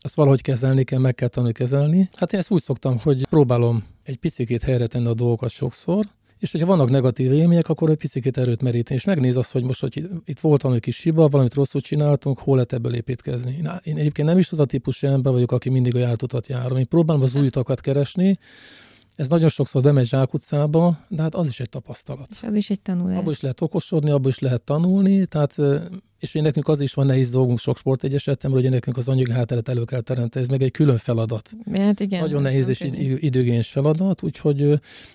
azt 0.00 0.14
valahogy 0.14 0.42
kezelni 0.42 0.84
kell, 0.84 0.98
meg 0.98 1.14
kell 1.14 1.28
tanulni 1.28 1.54
kezelni. 1.54 2.08
Hát 2.14 2.32
én 2.32 2.40
ezt 2.40 2.50
úgy 2.50 2.62
szoktam, 2.62 2.98
hogy 2.98 3.26
próbálom 3.26 3.84
egy 4.02 4.16
picit 4.16 4.62
helyre 4.62 4.86
tenni 4.86 5.06
a 5.06 5.14
dolgokat 5.14 5.50
sokszor, 5.50 6.06
és 6.38 6.50
hogyha 6.50 6.66
vannak 6.66 6.90
negatív 6.90 7.32
élmények, 7.32 7.68
akkor 7.68 7.90
egy 7.90 7.96
picit 7.96 8.38
erőt 8.38 8.62
meríteni, 8.62 8.98
és 8.98 9.04
megnéz 9.04 9.36
azt, 9.36 9.52
hogy 9.52 9.64
most, 9.64 9.80
hogy 9.80 10.08
itt 10.24 10.40
volt 10.40 10.62
valami 10.62 10.80
kis 10.80 11.02
hiba, 11.02 11.28
valamit 11.28 11.54
rosszul 11.54 11.80
csináltunk, 11.80 12.38
hol 12.38 12.54
lehet 12.54 12.72
ebből 12.72 12.94
építkezni. 12.94 13.58
Na, 13.62 13.80
én 13.82 13.96
egyébként 13.96 14.28
nem 14.28 14.38
is 14.38 14.50
az 14.50 14.60
a 14.60 14.64
típusú 14.64 15.06
ember 15.06 15.32
vagyok, 15.32 15.52
aki 15.52 15.68
mindig 15.68 15.94
a 15.94 15.98
jártutat 15.98 16.46
járom. 16.46 16.78
Én 16.78 16.88
próbálom 16.88 17.22
az 17.22 17.34
új 17.34 17.46
utakat 17.46 17.80
keresni, 17.80 18.38
ez 19.18 19.28
nagyon 19.28 19.48
sokszor 19.48 19.82
bemegy 19.82 20.06
zsákutcába, 20.06 20.98
de 21.08 21.22
hát 21.22 21.34
az 21.34 21.48
is 21.48 21.60
egy 21.60 21.68
tapasztalat. 21.68 22.28
És 22.30 22.42
az 22.42 22.54
is 22.54 22.70
egy 22.70 22.80
tanulás. 22.80 23.18
Abból 23.18 23.32
is 23.32 23.40
lehet 23.40 23.60
okosodni, 23.60 24.10
abból 24.10 24.30
is 24.30 24.38
lehet 24.38 24.60
tanulni, 24.60 25.26
tehát 25.26 25.56
és 26.18 26.32
hogy 26.32 26.42
nekünk 26.42 26.68
az 26.68 26.80
is 26.80 26.94
van 26.94 27.06
nehéz 27.06 27.30
dolgunk 27.30 27.58
sok 27.58 27.76
sportegyesetemről, 27.76 28.60
hogy 28.62 28.70
nekünk 28.70 28.96
az 28.96 29.08
anyagi 29.08 29.32
hátteret 29.32 29.68
elő 29.68 29.84
kell 29.84 30.00
teremteni, 30.00 30.44
ez 30.44 30.50
meg 30.50 30.62
egy 30.62 30.70
külön 30.70 30.96
feladat. 30.96 31.50
Hát 31.72 32.00
igen. 32.00 32.20
Nagyon 32.20 32.42
nehéz 32.42 32.68
és 32.68 32.80
időgényes 33.20 33.68
feladat, 33.68 34.22
úgyhogy 34.22 34.60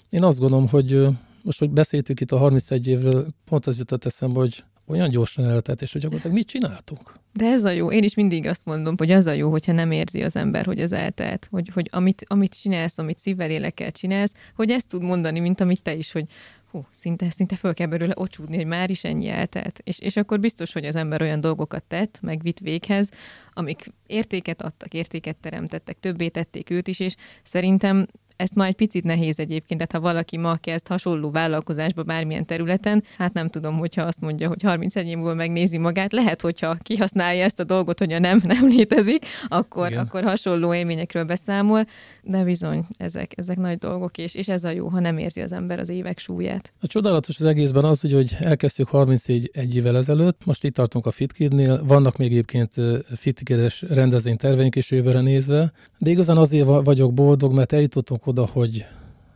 én 0.09 0.23
azt 0.23 0.39
gondolom, 0.39 0.67
hogy 0.67 1.07
most, 1.41 1.59
hogy 1.59 1.69
beszéltük 1.69 2.19
itt 2.19 2.31
a 2.31 2.37
31 2.37 2.87
évről, 2.87 3.27
pont 3.45 3.67
az 3.67 3.77
jutott 3.77 4.05
eszembe, 4.05 4.39
hogy 4.39 4.63
olyan 4.87 5.09
gyorsan 5.09 5.45
eltelt, 5.45 5.81
és 5.81 5.91
hogy 5.91 6.01
gyakorlatilag 6.01 6.37
mit 6.37 6.47
csináltunk? 6.47 7.13
De 7.33 7.45
ez 7.45 7.63
a 7.63 7.69
jó. 7.69 7.91
Én 7.91 8.03
is 8.03 8.15
mindig 8.15 8.47
azt 8.47 8.65
mondom, 8.65 8.95
hogy 8.97 9.11
az 9.11 9.25
a 9.25 9.31
jó, 9.31 9.49
hogyha 9.49 9.71
nem 9.71 9.91
érzi 9.91 10.23
az 10.23 10.35
ember, 10.35 10.65
hogy 10.65 10.79
az 10.79 10.91
eltelt. 10.91 11.47
Hogy, 11.51 11.69
hogy 11.73 11.87
amit, 11.91 12.25
amit 12.27 12.59
csinálsz, 12.59 12.97
amit 12.97 13.19
szívvel, 13.19 13.49
élekkel 13.49 13.91
csinálsz, 13.91 14.33
hogy 14.55 14.71
ezt 14.71 14.87
tud 14.87 15.01
mondani, 15.01 15.39
mint 15.39 15.61
amit 15.61 15.81
te 15.81 15.93
is, 15.93 16.11
hogy 16.11 16.25
hú, 16.73 16.85
szinte, 16.91 17.29
szinte 17.29 17.55
föl 17.55 17.73
kell 17.73 17.87
belőle 17.87 18.13
ocsúdni, 18.17 18.55
hogy 18.55 18.65
már 18.65 18.89
is 18.89 19.03
ennyi 19.03 19.27
eltelt. 19.27 19.79
És, 19.83 19.99
és 19.99 20.15
akkor 20.15 20.39
biztos, 20.39 20.73
hogy 20.73 20.85
az 20.85 20.95
ember 20.95 21.21
olyan 21.21 21.41
dolgokat 21.41 21.83
tett, 21.83 22.19
meg 22.21 22.41
vitt 22.41 22.59
véghez, 22.59 23.09
amik 23.53 23.85
értéket 24.07 24.61
adtak, 24.61 24.93
értéket 24.93 25.35
teremtettek, 25.35 25.99
többé 25.99 26.27
tették 26.27 26.69
őt 26.69 26.87
is, 26.87 26.99
és 26.99 27.15
szerintem 27.43 28.05
ezt 28.35 28.55
már 28.55 28.67
egy 28.67 28.75
picit 28.75 29.03
nehéz 29.03 29.39
egyébként, 29.39 29.79
tehát 29.79 29.91
ha 29.91 30.11
valaki 30.11 30.37
ma 30.37 30.55
kezd 30.55 30.87
hasonló 30.87 31.31
vállalkozásba 31.31 32.03
bármilyen 32.03 32.45
területen, 32.45 33.03
hát 33.17 33.33
nem 33.33 33.47
tudom, 33.47 33.77
hogyha 33.77 34.01
azt 34.03 34.21
mondja, 34.21 34.47
hogy 34.47 34.61
31 34.61 35.07
év 35.07 35.17
múlva 35.17 35.33
megnézi 35.33 35.77
magát, 35.77 36.11
lehet, 36.11 36.41
hogyha 36.41 36.75
kihasználja 36.75 37.43
ezt 37.43 37.59
a 37.59 37.63
dolgot, 37.63 37.99
hogy 37.99 38.13
a 38.13 38.19
nem 38.19 38.41
nem 38.53 38.67
létezik, 38.67 39.25
akkor, 39.47 39.93
akkor 39.93 40.23
hasonló 40.23 40.73
élményekről 40.73 41.23
beszámol, 41.23 41.85
de 42.23 42.43
bizony, 42.43 42.85
ezek, 42.97 43.31
ezek 43.35 43.57
nagy 43.57 43.77
dolgok, 43.77 44.17
és, 44.17 44.35
és 44.35 44.47
ez 44.47 44.63
a 44.63 44.69
jó, 44.69 44.87
ha 44.87 44.99
nem 44.99 45.17
érzi 45.17 45.41
az 45.41 45.51
ember 45.51 45.79
az 45.79 45.89
évek 45.89 46.19
súlyát. 46.19 46.73
A 46.81 46.87
csodálatos 46.87 47.39
az 47.39 47.45
egészben 47.45 47.83
az, 47.83 48.01
hogy 48.01 48.37
elkezdtük 48.39 48.87
31 48.87 49.49
egy 49.53 49.75
évvel 49.75 49.97
ezelőtt, 49.97 50.45
most 50.45 50.63
itt 50.63 50.73
tartunk 50.73 51.05
a 51.05 51.11
FitKidnél, 51.11 51.83
vannak 51.85 52.17
még 52.17 52.31
egyébként 52.31 52.73
FitKides 53.15 53.81
rendezvény 53.81 54.37
terveink 54.37 54.75
is 54.75 54.91
jövőre 54.91 55.21
nézve, 55.21 55.71
de 55.97 56.09
igazán 56.09 56.37
azért 56.37 56.67
vagyok 56.83 57.13
boldog, 57.13 57.53
mert 57.53 57.73
eljutottunk 57.73 58.22
oda, 58.27 58.45
hogy 58.45 58.85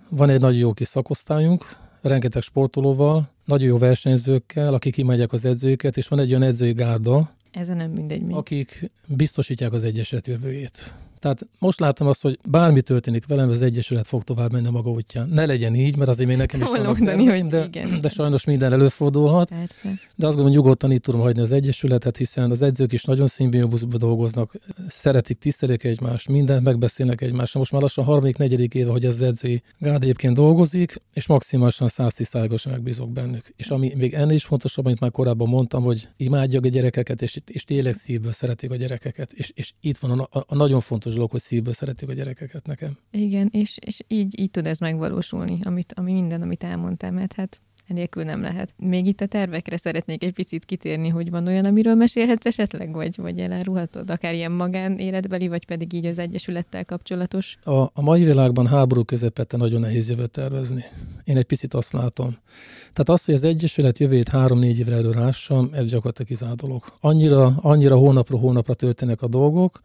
van 0.09 0.29
egy 0.29 0.39
nagyon 0.39 0.59
jó 0.59 0.73
kis 0.73 0.87
szakosztályunk, 0.87 1.77
rengeteg 2.01 2.41
sportolóval, 2.41 3.29
nagyon 3.45 3.67
jó 3.67 3.77
versenyzőkkel, 3.77 4.73
akik 4.73 4.97
imádják 4.97 5.33
az 5.33 5.45
edzőket, 5.45 5.97
és 5.97 6.07
van 6.07 6.19
egy 6.19 6.29
olyan 6.29 6.43
edzői 6.43 6.73
gárda, 6.73 7.35
ez 7.51 7.67
nem 7.67 7.91
mindegy 7.91 8.21
mi. 8.21 8.33
Akik 8.33 8.91
biztosítják 9.07 9.73
az 9.73 9.83
egyeset 9.83 10.27
jövőjét. 10.27 10.93
Tehát 11.27 11.47
most 11.59 11.79
látom 11.79 12.07
azt, 12.07 12.21
hogy 12.21 12.39
bármi 12.49 12.81
történik 12.81 13.25
velem, 13.27 13.49
az 13.49 13.61
Egyesület 13.61 14.07
fog 14.07 14.23
tovább 14.23 14.51
menni 14.51 14.67
a 14.67 14.71
maga 14.71 14.89
útján. 14.89 15.29
Ne 15.29 15.45
legyen 15.45 15.75
így, 15.75 15.97
mert 15.97 16.09
azért 16.09 16.27
még 16.27 16.37
nekem 16.37 16.61
is 16.61 16.67
van 16.67 16.81
mondani, 16.81 17.25
hogy 17.25 17.45
de, 17.45 17.65
igen. 17.65 17.99
de 17.99 18.09
sajnos 18.09 18.45
minden 18.45 18.73
előfordulhat. 18.73 19.49
Persze. 19.49 19.89
De 20.15 20.25
azt 20.25 20.35
gondolom, 20.35 20.51
nyugodtan 20.51 20.91
itt 20.91 21.03
tudom 21.03 21.21
hagyni 21.21 21.41
az 21.41 21.51
Egyesületet, 21.51 22.17
hiszen 22.17 22.51
az 22.51 22.61
edzők 22.61 22.91
is 22.91 23.03
nagyon 23.03 23.27
szimbióbuszban 23.27 23.99
dolgoznak, 23.99 24.55
szeretik, 24.87 25.39
tisztelik 25.39 25.83
egymást, 25.83 26.27
mindent 26.27 26.63
megbeszélnek 26.63 27.21
egymással. 27.21 27.59
Most 27.61 27.71
már 27.71 27.81
lassan 27.81 28.03
harmadik, 28.03 28.37
negyedik 28.37 28.73
éve, 28.73 28.91
hogy 28.91 29.05
az 29.05 29.21
edzői 29.21 29.61
gárd 29.79 30.03
egyébként 30.03 30.35
dolgozik, 30.35 31.01
és 31.13 31.27
maximálisan 31.27 31.87
110 31.87 32.31
megbízok 32.69 33.11
bennük. 33.11 33.53
És 33.55 33.67
ami 33.67 33.93
még 33.95 34.13
ennél 34.13 34.35
is 34.35 34.45
fontosabb, 34.45 34.85
amit 34.85 34.99
már 34.99 35.11
korábban 35.11 35.47
mondtam, 35.47 35.83
hogy 35.83 36.07
imádják 36.17 36.63
a 36.63 36.67
gyerekeket, 36.67 37.21
és, 37.21 37.37
és 37.45 37.63
tényleg 37.63 37.93
szívből 37.93 38.31
szeretik 38.31 38.71
a 38.71 38.75
gyerekeket. 38.75 39.31
És, 39.33 39.51
és 39.55 39.73
itt 39.81 39.97
van 39.97 40.19
a, 40.19 40.27
a, 40.31 40.43
a 40.47 40.55
nagyon 40.55 40.79
fontos 40.79 41.15
dolog, 41.17 41.31
hogy 41.31 41.41
szívből 41.41 41.73
szeretik 41.73 42.09
a 42.09 42.13
gyerekeket 42.13 42.65
nekem. 42.65 42.97
Igen, 43.11 43.49
és, 43.51 43.77
és 43.85 43.99
így, 44.07 44.39
így 44.39 44.51
tud 44.51 44.65
ez 44.65 44.79
megvalósulni, 44.79 45.59
amit, 45.63 45.93
ami 45.95 46.13
minden, 46.13 46.41
amit 46.41 46.63
elmondtam, 46.63 47.13
mert 47.13 47.33
hát 47.33 47.61
enélkül 47.87 48.23
nem 48.23 48.41
lehet. 48.41 48.73
Még 48.77 49.05
itt 49.05 49.21
a 49.21 49.25
tervekre 49.25 49.77
szeretnék 49.77 50.23
egy 50.23 50.33
picit 50.33 50.65
kitérni, 50.65 51.09
hogy 51.09 51.29
van 51.29 51.47
olyan, 51.47 51.65
amiről 51.65 51.95
mesélhetsz 51.95 52.45
esetleg, 52.45 52.93
vagy, 52.93 53.15
vagy 53.17 53.39
elárulhatod, 53.39 54.09
akár 54.09 54.33
ilyen 54.33 54.51
magánéletbeli, 54.51 55.47
vagy 55.47 55.65
pedig 55.65 55.93
így 55.93 56.05
az 56.05 56.19
Egyesülettel 56.19 56.85
kapcsolatos? 56.85 57.57
A, 57.63 57.81
a 57.81 58.01
mai 58.01 58.23
világban 58.23 58.67
háború 58.67 59.03
közepette 59.03 59.57
nagyon 59.57 59.81
nehéz 59.81 60.09
jövőt 60.09 60.31
tervezni. 60.31 60.85
Én 61.23 61.37
egy 61.37 61.45
picit 61.45 61.73
azt 61.73 61.91
látom. 61.91 62.37
Tehát 62.79 63.09
az, 63.09 63.25
hogy 63.25 63.33
az 63.33 63.43
Egyesület 63.43 63.97
jövőjét 63.97 64.29
három-négy 64.29 64.79
évre 64.79 64.95
előrássam, 64.95 65.69
ez 65.73 65.89
gyakorlatilag 65.89 66.27
kizárt 66.27 66.61
dolog. 66.61 66.83
Annyira, 66.99 67.45
annyira 67.61 67.95
hónapról 67.95 68.39
hónapra 68.39 68.73
történnek 68.73 69.21
a 69.21 69.27
dolgok, 69.27 69.81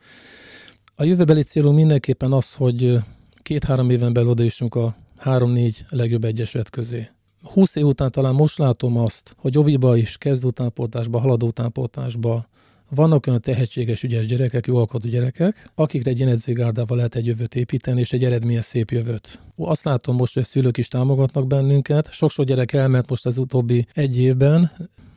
a 0.95 1.05
jövőbeli 1.05 1.43
célunk 1.43 1.77
mindenképpen 1.77 2.33
az, 2.33 2.55
hogy 2.55 2.99
két-három 3.43 3.91
éven 3.91 4.13
belül 4.13 4.31
odajussunk 4.31 4.75
a 4.75 4.97
három-négy 5.17 5.85
legjobb 5.89 6.25
egyesület 6.25 6.71
közé. 6.71 7.09
20 7.43 7.77
év 7.77 7.85
után 7.85 8.11
talán 8.11 8.35
most 8.35 8.59
látom 8.59 8.97
azt, 8.97 9.35
hogy 9.39 9.59
Oviba 9.59 9.97
is 9.97 10.19
kezdő 10.19 10.47
utánpótlásba, 10.47 11.19
haladó 11.19 11.47
utánpótlásba 11.47 12.47
vannak 12.89 13.27
olyan 13.27 13.41
tehetséges, 13.41 14.03
ügyes 14.03 14.27
gyerekek, 14.27 14.67
jó 14.67 14.77
alkotó 14.77 15.09
gyerekek, 15.09 15.69
akikre 15.75 16.11
egy 16.11 16.23
edzőgárdával 16.23 16.97
lehet 16.97 17.15
egy 17.15 17.27
jövőt 17.27 17.55
építeni, 17.55 18.01
és 18.01 18.13
egy 18.13 18.25
eredményes 18.25 18.65
szép 18.65 18.91
jövőt. 18.91 19.41
Azt 19.57 19.85
látom 19.85 20.17
most, 20.17 20.35
hogy 20.35 20.43
a 20.43 20.47
szülők 20.47 20.77
is 20.77 20.89
támogatnak 20.89 21.47
bennünket. 21.47 22.13
Sok-sok 22.13 22.45
gyerek 22.45 22.73
elment 22.73 23.11
most 23.11 23.27
az 23.27 23.39
utóbbi 23.39 23.87
egy 23.95 24.19
évben, 24.19 24.73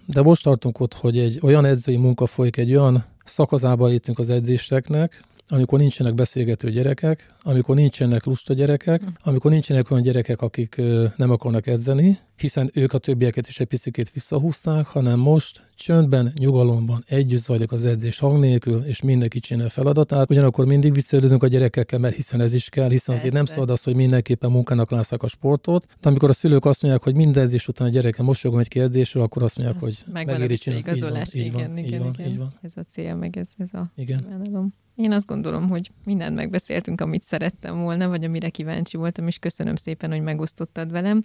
de 0.06 0.22
most 0.22 0.44
tartunk 0.44 0.80
ott, 0.80 0.94
hogy 0.94 1.18
egy 1.18 1.40
olyan 1.42 1.66
edzői 1.66 1.98
munka 1.98 2.26
folyik, 2.26 2.58
egy 2.58 2.76
olyan 2.76 3.06
szakazába 3.26 3.88
létünk 3.88 4.20
az 4.20 4.30
edzéseknek, 4.30 5.24
amikor 5.50 5.80
nincsenek 5.80 6.16
beszélgető 6.16 6.70
gyerekek, 6.70 7.34
amikor 7.48 7.76
nincsenek 7.76 8.26
lusta 8.26 8.54
gyerekek, 8.54 9.02
hm. 9.02 9.08
amikor 9.24 9.52
nincsenek 9.52 9.92
olyan 9.92 10.04
gyerekek, 10.04 10.42
akik 10.42 10.76
nem 11.16 11.30
akarnak 11.30 11.68
edzeni, 11.68 12.20
hiszen 12.38 12.72
ők 12.74 12.94
a 12.94 12.98
többieket 12.98 13.48
is 13.48 13.60
egy 13.60 13.68
picit 13.68 14.12
visszahúzták, 14.12 14.86
hanem 14.86 15.20
most 15.20 15.68
csöndben, 15.76 16.34
nyugalomban 16.40 17.04
együtt 17.08 17.40
zajlik 17.40 17.72
az 17.72 17.86
edzés 17.86 18.20
hang 18.20 18.40
nélkül, 18.40 18.84
és 18.84 19.02
mindenki 19.02 19.40
csinál 19.40 19.70
feladatát. 19.70 20.30
Ugyanakkor 20.30 20.66
mindig 20.66 20.94
viccelődünk 20.94 21.44
a 21.44 21.48
gyerekekkel, 21.48 22.00
mert 22.00 22.16
hiszen 22.16 22.42
ez 22.42 22.54
is 22.54 22.70
kell, 22.70 22.90
hiszen 22.90 23.16
azért 23.16 23.34
nem 23.34 23.46
szabad 23.46 23.70
az, 23.70 23.84
hogy 23.84 23.96
mindenképpen 23.96 24.52
munkának 24.52 24.92
lásszák 24.92 25.24
a 25.24 25.28
sportot. 25.28 25.86
De 26.02 26.10
amikor 26.10 26.30
a 26.30 26.34
szülők 26.34 26.66
azt 26.66 26.82
mondják, 26.82 27.04
hogy 27.04 27.16
minden 27.16 27.44
edzés 27.44 27.68
után 27.68 27.88
a 27.88 27.92
gyereke 27.92 28.24
mosolyogom 28.24 28.62
egy 28.62 28.68
kérdésről, 28.68 29.24
akkor 29.24 29.44
azt 29.44 29.58
mondják, 29.58 29.80
hogy 29.82 29.98
megéri 30.12 30.58
csinálni. 30.58 31.00
Van, 31.00 31.22
így 31.34 31.52
van, 31.52 31.78
igen, 31.78 31.94
így 31.94 32.00
van, 32.00 32.16
igen. 32.18 32.32
Így 32.32 32.38
van. 32.38 32.54
Ez 32.62 32.72
a 32.76 32.82
cél, 32.90 33.16
meg 33.16 33.38
ez, 33.38 33.48
ez 33.58 33.74
a 33.74 33.92
igen. 33.96 34.74
Én 34.96 35.12
azt 35.12 35.26
gondolom, 35.26 35.70
hogy 35.70 35.92
mindent 36.04 36.36
megbeszéltünk, 36.36 37.02
amit 37.02 37.24
szerettem 37.36 37.82
volna, 37.82 38.08
vagy 38.08 38.24
amire 38.24 38.50
kíváncsi 38.50 38.98
voltam, 38.98 39.28
és 39.28 39.40
köszönöm 39.40 39.76
szépen, 39.76 40.12
hogy 40.12 40.22
megosztottad 40.22 40.92
velem. 40.92 41.24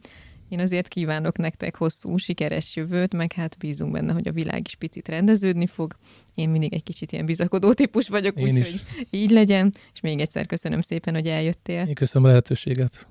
Én 0.49 0.61
azért 0.61 0.89
kívánok 0.89 1.39
nektek 1.39 1.77
hosszú, 1.77 2.17
sikeres 2.17 2.77
jövőt, 2.77 3.15
meg 3.15 3.33
hát 3.33 3.59
bízunk 3.59 3.93
benne, 3.93 4.13
hogy 4.13 4.29
a 4.29 4.33
világ 4.33 4.67
is 4.67 4.75
picit 4.75 5.09
rendeződni 5.09 5.67
fog. 5.67 5.97
Én 6.35 6.49
mindig 6.49 6.75
egy 6.75 6.83
kicsit 6.83 7.13
ilyen 7.13 7.27
bizakodó 7.27 7.73
típus 7.73 8.09
vagyok, 8.09 8.39
úgyhogy 8.39 8.83
így 9.11 9.31
legyen. 9.31 9.73
És 9.93 10.01
még 10.01 10.21
egyszer 10.21 10.47
köszönöm 10.47 10.81
szépen, 10.81 11.15
hogy 11.15 11.27
eljöttél. 11.27 11.85
Én 11.89 11.95
köszönöm 11.95 12.25
a 12.25 12.29
lehetőséget. 12.29 13.09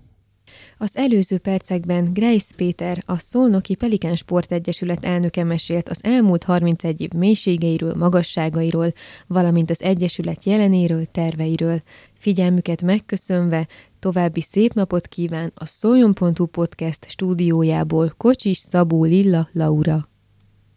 Az 0.77 0.97
előző 0.97 1.38
percekben 1.38 2.13
Grace 2.13 2.53
Péter, 2.55 3.03
a 3.05 3.17
Szolnoki 3.17 3.75
Pelikán 3.75 4.15
Sportegyesület 4.15 5.05
elnöke 5.05 5.43
mesélt 5.43 5.89
az 5.89 5.99
elmúlt 6.03 6.43
31 6.43 7.01
év 7.01 7.12
mélységeiről, 7.12 7.93
magasságairól, 7.95 8.93
valamint 9.27 9.69
az 9.69 9.81
Egyesület 9.81 10.43
jelenéről, 10.43 11.05
terveiről. 11.05 11.81
Figyelmüket 12.19 12.82
megköszönve, 12.82 13.67
további 13.99 14.41
szép 14.41 14.73
napot 14.73 15.08
kíván 15.08 15.51
a 15.55 15.65
Szoljon.hu 15.65 16.45
podcast 16.45 17.05
stúdiójából 17.10 18.13
Kocsis 18.17 18.58
Szabó 18.58 19.03
Lilla 19.03 19.49
Laura. 19.53 20.08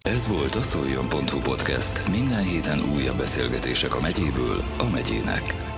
Ez 0.02 0.28
volt 0.28 0.54
a 0.54 0.62
Szoljon.hu 0.62 1.40
podcast. 1.40 2.08
Minden 2.08 2.44
héten 2.44 2.78
újabb 2.96 3.16
beszélgetések 3.16 3.94
a 3.94 4.00
megyéből 4.00 4.62
a 4.78 4.90
megyének. 4.92 5.71